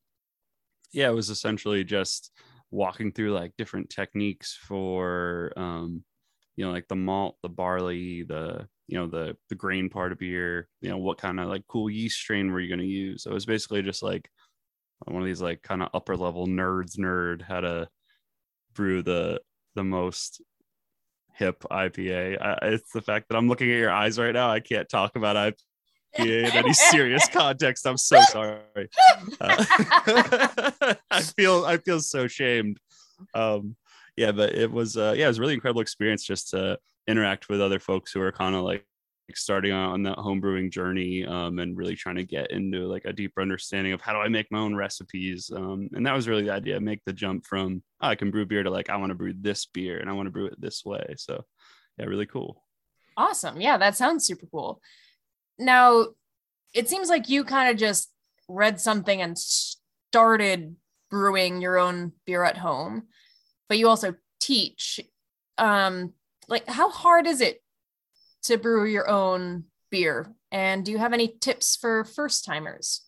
[0.92, 2.32] yeah it was essentially just
[2.70, 6.02] walking through like different techniques for um,
[6.56, 10.18] you know like the malt the barley the you know the the grain part of
[10.18, 13.22] beer you know what kind of like cool yeast strain were you going to use
[13.22, 14.28] so it was basically just like
[15.04, 17.88] one of these like kind of upper level nerds nerd how to
[18.74, 19.40] brew the
[19.74, 20.40] the most
[21.36, 22.40] hip IPA.
[22.40, 24.50] I, it's the fact that I'm looking at your eyes right now.
[24.50, 25.36] I can't talk about
[26.18, 27.86] in any serious context.
[27.86, 28.88] I'm so sorry.
[29.40, 29.64] Uh,
[31.10, 32.78] I feel I feel so shamed.
[33.34, 33.76] Um,
[34.16, 37.48] yeah, but it was uh, yeah, it was a really incredible experience just to interact
[37.48, 38.84] with other folks who are kind of like
[39.34, 43.42] starting on that homebrewing journey um, and really trying to get into like a deeper
[43.42, 45.50] understanding of how do I make my own recipes.
[45.54, 48.46] Um, and that was really the idea, make the jump from oh, I can brew
[48.46, 50.60] beer to like I want to brew this beer and I want to brew it
[50.60, 51.14] this way.
[51.18, 51.44] So
[51.98, 52.62] yeah, really cool.
[53.16, 53.60] Awesome.
[53.60, 54.80] Yeah, that sounds super cool.
[55.58, 56.06] Now,
[56.74, 58.10] it seems like you kind of just
[58.48, 60.76] read something and started
[61.10, 63.04] brewing your own beer at home,
[63.68, 65.00] but you also teach.
[65.58, 66.12] Um,
[66.48, 67.62] like how hard is it
[68.44, 70.32] to brew your own beer?
[70.52, 73.02] And do you have any tips for first timers?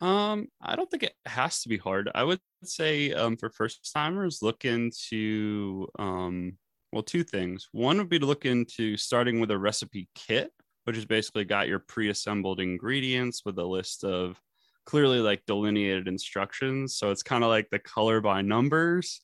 [0.00, 2.10] Um, I don't think it has to be hard.
[2.14, 6.58] I would say um, for first timers, look into um,
[6.92, 7.68] well, two things.
[7.72, 10.52] One would be to look into starting with a recipe kit,
[10.84, 14.40] which is basically got your pre-assembled ingredients with a list of
[14.86, 16.96] clearly like delineated instructions.
[16.96, 19.20] So it's kind of like the color by numbers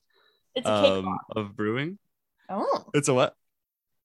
[0.55, 1.99] It's a cake um, of brewing.
[2.49, 3.35] Oh, It's a what?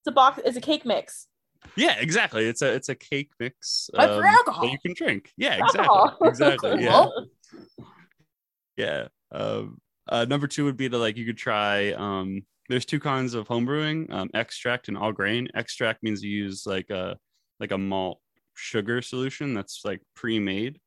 [0.01, 0.39] It's a box.
[0.45, 1.27] It's a cake mix.
[1.75, 2.45] Yeah, exactly.
[2.45, 4.65] It's a it's a cake mix But for alcohol.
[4.65, 5.31] that you can drink.
[5.35, 5.79] Yeah, exactly.
[5.81, 6.17] Alcohol.
[6.27, 6.75] Exactly.
[6.83, 6.91] Yeah.
[6.91, 7.27] Cool.
[8.77, 9.07] Yeah.
[9.31, 11.93] Um, uh, number two would be to like you could try.
[11.93, 15.47] Um, there's two kinds of home brewing: um, extract and all grain.
[15.55, 17.17] Extract means you use like a
[17.59, 18.19] like a malt
[18.55, 20.79] sugar solution that's like pre-made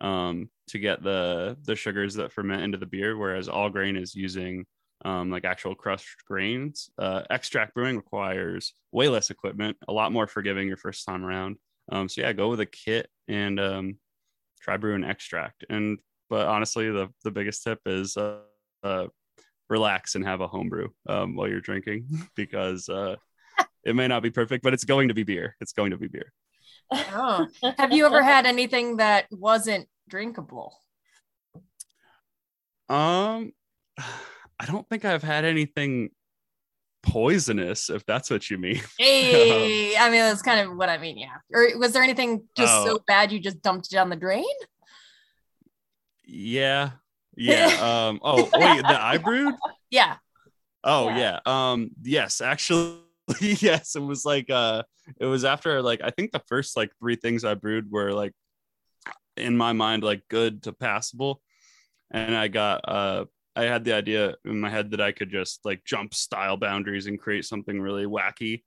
[0.00, 4.14] um, to get the the sugars that ferment into the beer, whereas all grain is
[4.14, 4.64] using
[5.04, 6.90] um, like actual crushed grains.
[6.98, 11.56] Uh, extract brewing requires way less equipment, a lot more forgiving your first time around.
[11.90, 13.98] Um, so yeah, go with a kit and um,
[14.60, 15.64] try brewing extract.
[15.70, 18.40] And but honestly, the the biggest tip is uh,
[18.82, 19.06] uh,
[19.68, 23.16] relax and have a homebrew um, while you're drinking because uh,
[23.88, 25.56] it may not be perfect, but it's going to be beer.
[25.60, 26.32] It's going to be beer.
[26.92, 27.46] oh.
[27.78, 30.76] Have you ever had anything that wasn't drinkable?
[32.88, 33.52] Um,
[33.98, 36.10] I don't think I've had anything
[37.02, 38.80] poisonous, if that's what you mean.
[38.98, 41.18] Hey, I mean, that's kind of what I mean.
[41.18, 41.36] Yeah.
[41.52, 42.84] Or was there anything just Oh.
[42.86, 44.44] so bad you just dumped it down the drain?
[46.24, 46.90] Yeah.
[47.36, 47.68] Yeah.
[48.08, 49.54] Um, oh, wait, the I brewed?
[49.90, 50.16] Yeah.
[50.84, 51.40] Oh Yeah.
[51.46, 51.70] yeah.
[51.72, 52.98] Um yes, actually
[53.40, 54.82] yes, it was like uh
[55.18, 58.32] it was after like I think the first like three things I brewed were like
[59.36, 61.40] in my mind like good to passable.
[62.10, 65.60] And I got uh I had the idea in my head that I could just
[65.64, 68.62] like jump style boundaries and create something really wacky.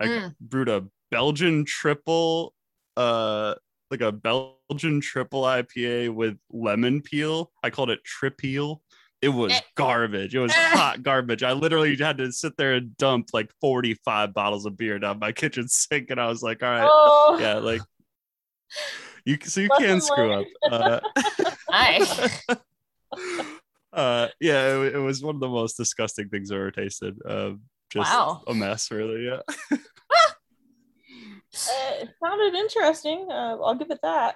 [0.00, 0.34] I Mm.
[0.40, 2.54] brewed a Belgian triple
[2.96, 3.54] uh
[3.90, 7.52] like a Belgian triple IPA with lemon peel.
[7.62, 8.80] I called it tripeel.
[9.22, 9.60] It was Eh.
[9.74, 10.34] garbage.
[10.34, 10.76] It was Eh.
[10.76, 11.42] hot garbage.
[11.42, 15.32] I literally had to sit there and dump like 45 bottles of beer down my
[15.32, 16.10] kitchen sink.
[16.10, 17.80] And I was like, all right, Oh, yeah, like
[19.24, 20.46] you so you Lesson can screw up.
[20.70, 21.00] Uh,
[23.92, 27.16] uh yeah, it, it was one of the most disgusting things I ever tasted.
[27.26, 28.42] Um just Wow.
[28.46, 29.24] a mess, really.
[29.26, 29.40] Yeah.
[31.56, 33.28] Uh, it sounded interesting.
[33.30, 34.34] Uh, I'll give it that.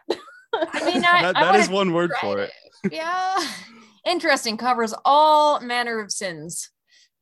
[0.54, 2.52] I mean, I, that, I that is one word try for it.
[2.92, 3.36] Yeah.
[4.08, 4.56] Interesting.
[4.56, 6.70] Covers all manner of sins.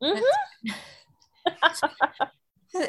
[0.02, 0.22] Mhm.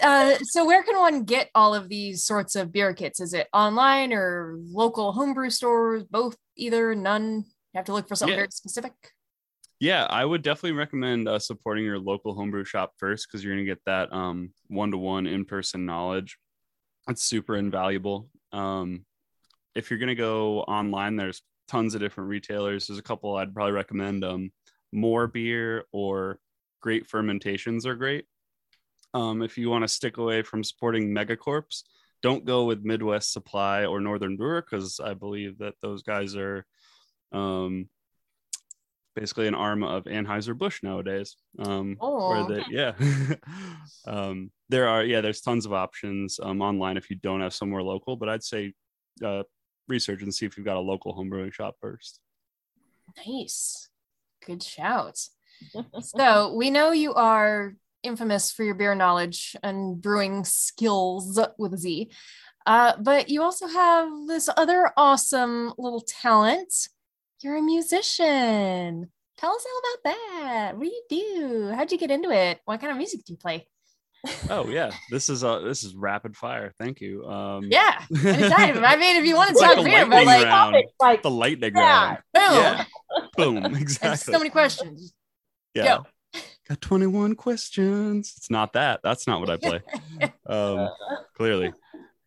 [0.04, 3.22] Uh, so where can one get all of these sorts of beer kits?
[3.22, 6.04] Is it online or local homebrew stores?
[6.04, 7.46] Both, either, none?
[7.74, 8.40] You have to look for something Yeah.
[8.40, 8.92] very specific.
[9.80, 13.66] Yeah, I would definitely recommend uh, supporting your local homebrew shop first because you're going
[13.66, 16.38] to get that um, one-to-one in-person knowledge.
[17.08, 18.30] It's super invaluable.
[18.52, 19.06] Um,
[19.74, 22.88] if you're going to go online, there's tons of different retailers.
[22.88, 24.24] There's a couple I'd probably recommend.
[24.24, 24.52] Um,
[24.92, 26.40] More Beer or
[26.82, 28.26] Great Fermentations are great.
[29.14, 31.84] Um, if you want to stick away from supporting megacorps,
[32.22, 36.66] don't go with Midwest Supply or Northern Brewer because I believe that those guys are
[37.32, 37.90] um,
[39.16, 41.36] basically an arm of Anheuser-Busch nowadays.
[41.60, 42.48] Um, where Oh.
[42.48, 42.94] they, yeah.
[44.08, 47.84] um, there are, yeah, there's tons of options um, online if you don't have somewhere
[47.84, 48.74] local, but I'd say
[49.24, 49.44] uh,
[49.88, 52.20] research and see if you've got a local homebrewing shop first.
[53.26, 53.90] Nice.
[54.46, 55.20] Good shout.
[56.02, 61.78] so we know you are infamous for your beer knowledge and brewing skills with a
[61.78, 62.10] Z.
[62.66, 66.90] Uh, but you also have this other awesome little talent.
[67.42, 69.10] You're a musician.
[69.38, 70.78] Tell us all about that.
[70.78, 71.72] What do you do?
[71.74, 72.60] How'd you get into it?
[72.66, 73.68] What kind of music do you play?
[74.50, 76.74] Oh yeah, this is uh this is rapid fire.
[76.80, 77.26] Thank you.
[77.26, 78.84] Um, Yeah, anytime.
[78.84, 80.74] I mean, if you want to like talk a beer, but like, round.
[80.74, 81.82] Topic, like the lightning Yeah.
[81.82, 82.18] round.
[82.34, 82.54] boom.
[82.54, 82.86] Yeah.
[83.38, 83.58] Boom.
[83.66, 84.34] And Exactly.
[84.34, 85.14] so many questions.
[85.74, 85.98] yeah.
[85.98, 86.06] Go.
[86.68, 88.34] Got 21 questions.
[88.38, 89.00] It's not that.
[89.04, 89.82] That's not what I play.
[90.48, 90.90] um,
[91.36, 91.72] clearly.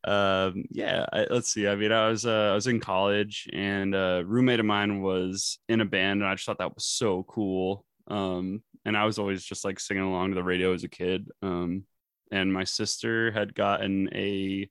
[0.03, 1.68] Um, yeah, I, let's see.
[1.68, 5.59] I mean, I was uh, I was in college and a roommate of mine was
[5.68, 7.84] in a band and I just thought that was so cool.
[8.09, 11.28] Um, and I was always just like singing along to the radio as a kid.
[11.42, 11.84] Um,
[12.30, 14.68] and my sister had gotten a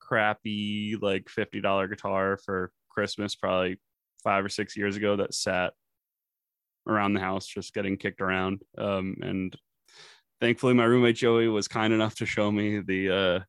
[0.00, 3.80] crappy like $50 guitar for Christmas probably
[4.22, 5.72] five or six years ago that sat
[6.86, 8.62] around the house just getting kicked around.
[8.76, 9.56] Um, and
[10.40, 13.44] thankfully my roommate Joey was kind enough to show me the uh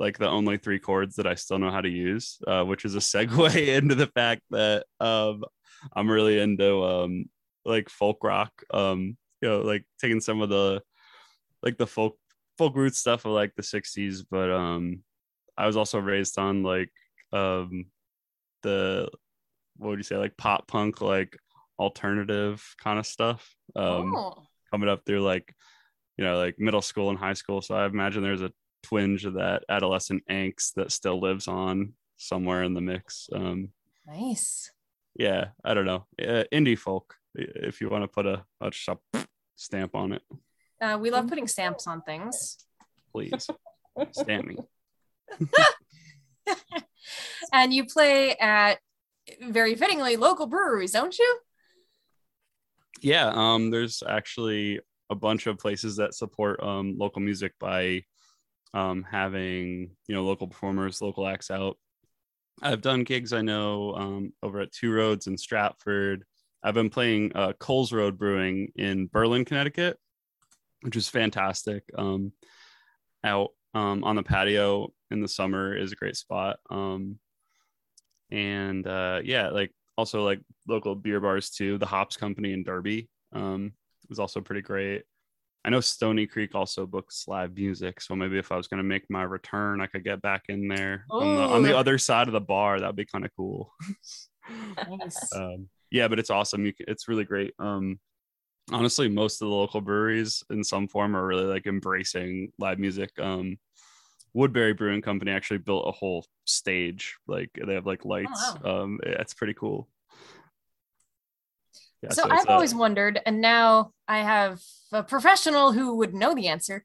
[0.00, 2.94] like the only three chords that I still know how to use, uh, which is
[2.94, 5.44] a segue into the fact that um
[5.94, 7.26] I'm really into um
[7.64, 8.52] like folk rock.
[8.72, 10.82] Um, you know, like taking some of the
[11.62, 12.16] like the folk
[12.58, 15.02] folk root stuff of like the 60s, but um
[15.56, 16.90] I was also raised on like
[17.32, 17.86] um
[18.62, 19.08] the
[19.76, 21.38] what would you say, like pop punk, like
[21.78, 23.54] alternative kind of stuff.
[23.76, 25.54] Um oh, coming up through like
[26.16, 28.52] you know like middle school and high school so i imagine there's a
[28.82, 33.68] twinge of that adolescent angst that still lives on somewhere in the mix um
[34.06, 34.70] nice.
[35.16, 38.70] yeah i don't know uh, indie folk if you want to put a, a
[39.56, 40.22] stamp on it
[40.80, 42.58] Uh, we love putting stamps on things.
[43.12, 43.48] please
[44.12, 44.56] stamp me.
[47.52, 48.78] And you play at
[49.40, 51.38] very fittingly local breweries, don't you?
[53.00, 58.02] yeah um there's actually a bunch of places that support um local music by
[58.74, 61.78] um having you know local performers local acts out.
[62.60, 66.24] I've done gigs i know um over at two roads in stratford.
[66.62, 69.96] I've been playing uh coles road brewing in berlin connecticut
[70.82, 72.32] which is fantastic um
[73.24, 77.18] out um on the patio in the summer is a great spot um
[78.30, 81.76] and uh yeah like also like local beer bars too.
[81.76, 83.72] The hops company in derby um
[84.10, 85.02] is also pretty great.
[85.64, 88.84] I know stony creek also books live music so maybe if i was going to
[88.84, 92.28] make my return i could get back in there on the, on the other side
[92.28, 92.78] of the bar.
[92.80, 93.72] That'd be kind of cool.
[94.88, 95.30] Nice.
[95.34, 96.64] um yeah but it's awesome.
[96.64, 97.52] You, it's really great.
[97.58, 97.98] Um
[98.72, 103.10] honestly most of the local breweries in some form are really like embracing live music
[103.20, 103.56] um
[104.34, 109.34] woodbury brewing company actually built a whole stage like they have like lights um it's
[109.34, 109.88] pretty cool
[112.02, 114.60] yeah, so, it's I've always wondered, and now I have
[114.92, 116.84] a professional who would know the answer.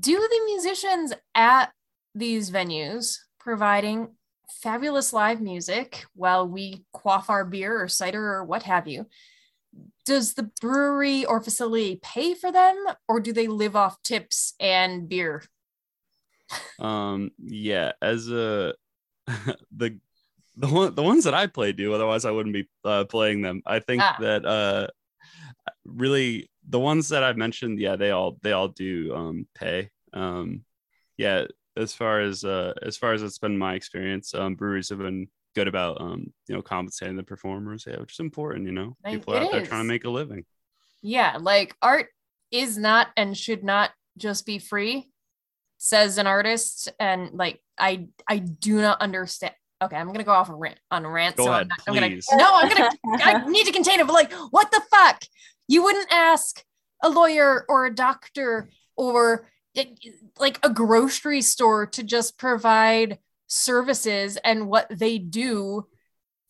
[0.00, 1.72] Do the musicians at
[2.14, 4.16] these venues providing
[4.60, 9.06] fabulous live music while we quaff our beer or cider or what have you?
[10.04, 12.76] Does the brewery or facility pay for them,
[13.08, 15.42] or do they live off tips and beer?
[16.80, 18.74] um yeah as a
[19.74, 19.98] the
[20.56, 23.62] the one the ones that i play do otherwise i wouldn't be uh, playing them
[23.64, 24.16] i think Ah.
[24.20, 24.86] that uh
[25.86, 30.62] really the ones that i've mentioned yeah they all they all do um pay um
[31.16, 31.44] yeah
[31.76, 35.28] as far as uh as far as it's been my experience um breweries have been
[35.54, 39.14] good about um you know compensating the performers yeah which is important you know Like,
[39.14, 39.68] people it out there is.
[39.68, 40.44] trying to make a living
[41.02, 42.06] Yeah, like art
[42.50, 45.10] is not and should not just be free,
[45.78, 46.92] says an artist.
[47.00, 49.54] And like I I do not understand.
[49.82, 51.36] Okay, I'm gonna go off a rant on a rant.
[51.36, 52.28] Go so ahead, I'm, not, I'm gonna please.
[52.32, 52.90] no, I'm gonna
[53.24, 55.22] I need to contain it, but like, what the fuck?
[55.66, 56.62] You wouldn't ask
[57.02, 59.48] a lawyer or a doctor or
[60.38, 63.18] like a grocery store to just provide
[63.52, 65.86] services and what they do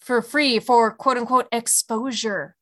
[0.00, 2.54] for free for quote unquote exposure.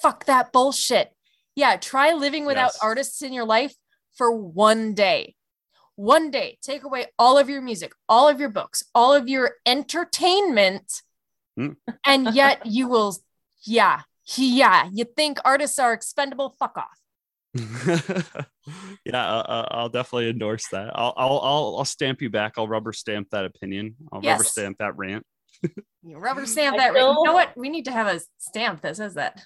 [0.00, 1.12] Fuck that bullshit.
[1.56, 2.78] Yeah, try living without Yes.
[2.80, 3.74] artists in your life
[4.14, 5.34] for one day.
[5.96, 9.56] One day, take away all of your music, all of your books, all of your
[9.66, 11.02] entertainment,
[11.56, 11.72] Hmm.
[12.04, 13.16] and yet you will,
[13.62, 14.02] yeah,
[14.36, 16.54] yeah, you think artists are expendable?
[16.60, 17.00] Fuck off.
[17.54, 18.22] yeah,
[19.14, 20.90] I, I- I'll definitely endorse that.
[20.94, 22.54] I'll, I'll, I'll, I'll stamp you back.
[22.56, 23.96] I'll rubber stamp that opinion.
[24.12, 25.24] I'll rubber stamp that rant.
[26.02, 26.94] You rubber mm, stamp I that.
[26.94, 27.56] You know what?
[27.56, 29.42] We need to have a stamp that says that.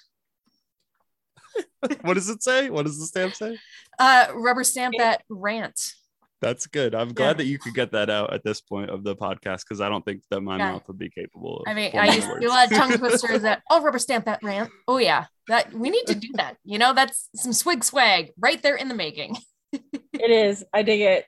[2.01, 2.69] what does it say?
[2.69, 3.57] What does the stamp say?
[3.99, 5.93] Uh, rubber stamp that rant.
[6.41, 6.93] That's good.
[6.93, 7.33] I'm glad Yeah.
[7.33, 10.03] that you could get that out at this point of the podcast because I don't
[10.03, 10.73] think that my Yeah.
[10.73, 11.59] mouth would be capable.
[11.59, 13.81] Of I mean, I forming used to do a lot of tongue twisters that, oh,
[13.81, 14.69] rubber stamp that rant.
[14.87, 15.25] Oh, yeah.
[15.47, 16.57] That we need to do that.
[16.63, 19.37] You know, that's some swig swag right there in the making.
[19.71, 20.63] it is.
[20.73, 21.25] I dig it.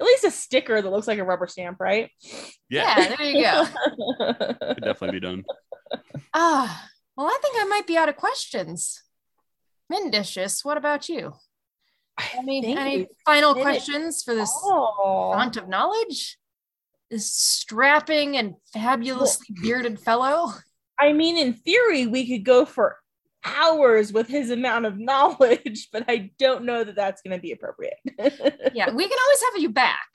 [0.00, 2.10] At least a sticker that looks like a rubber stamp, right?
[2.68, 3.66] Yeah, Yeah, there you go.
[4.74, 5.44] could definitely be done.
[6.34, 9.02] Ah, well, I think I might be out of questions.
[9.92, 11.34] Mindicious, what about you?
[12.36, 15.32] Any, think any final did it questions for this oh.
[15.32, 16.38] font of knowledge?
[17.10, 20.52] This strapping and fabulously bearded fellow?
[20.98, 22.96] I mean, in theory, we could go for
[23.44, 27.52] hours with his amount of knowledge, but I don't know that that's going to be
[27.52, 27.96] appropriate.
[28.74, 30.08] Yeah, we can always have you back.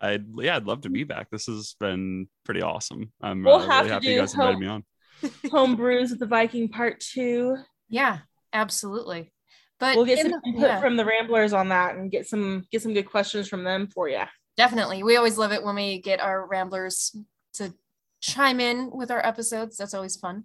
[0.00, 1.30] I'd yeah, I'd love to be back.
[1.30, 3.12] This has been pretty awesome.
[3.20, 4.84] I'm We'll uh, really to happy you guys invited me on.
[5.50, 7.56] Home brews with the Viking part two.
[7.88, 8.18] Yeah,
[8.52, 9.32] absolutely.
[9.80, 10.80] But We'll get some the- input yeah.
[10.80, 14.08] from the Ramblers on that and get some get some good questions from them for
[14.08, 14.22] you.
[14.56, 15.02] Definitely.
[15.02, 17.14] We always love it when we get our ramblers
[17.54, 17.72] to
[18.20, 19.76] chime in with our episodes.
[19.76, 20.44] That's always fun.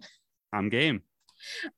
[0.52, 1.02] I'm game.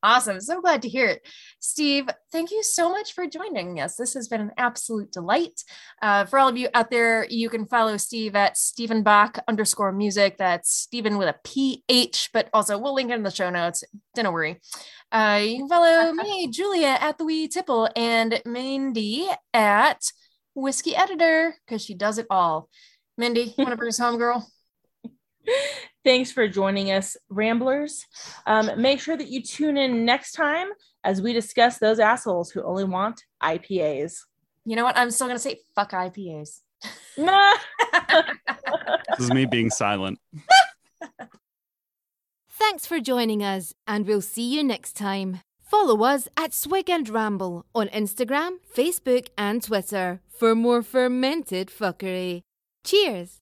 [0.02, 0.40] Awesome.
[0.40, 1.26] So glad to hear it.
[1.60, 3.96] Steve, thank you so much for joining us.
[3.96, 5.62] This has been an absolute delight.
[6.00, 9.92] Uh, for all of you out there, you can follow Steve at Stephen Bach underscore
[9.92, 10.36] music.
[10.38, 13.84] That's Stephen with a PH, but also we'll link it in the show notes.
[14.14, 14.60] Don't worry.
[15.12, 20.10] Uh, you can follow me, Julia, at the Wee Tipple, and Mindy at
[20.54, 22.68] Whiskey Editor, because she does it all.
[23.18, 24.46] Mindy, you want to bring us home, girl?
[26.04, 28.06] Thanks for joining us, Ramblers.
[28.46, 30.68] Um, make sure that you tune in next time
[31.04, 34.20] as we discuss those assholes who only want IPAs.
[34.64, 34.96] You know what?
[34.96, 36.60] I'm still going to say fuck IPAs.
[39.16, 40.18] This is me being silent.
[42.50, 45.40] Thanks for joining us, and we'll see you next time.
[45.62, 52.42] Follow us at Swig and Ramble on Instagram, Facebook, and Twitter for more fermented fuckery.
[52.84, 53.40] Cheers!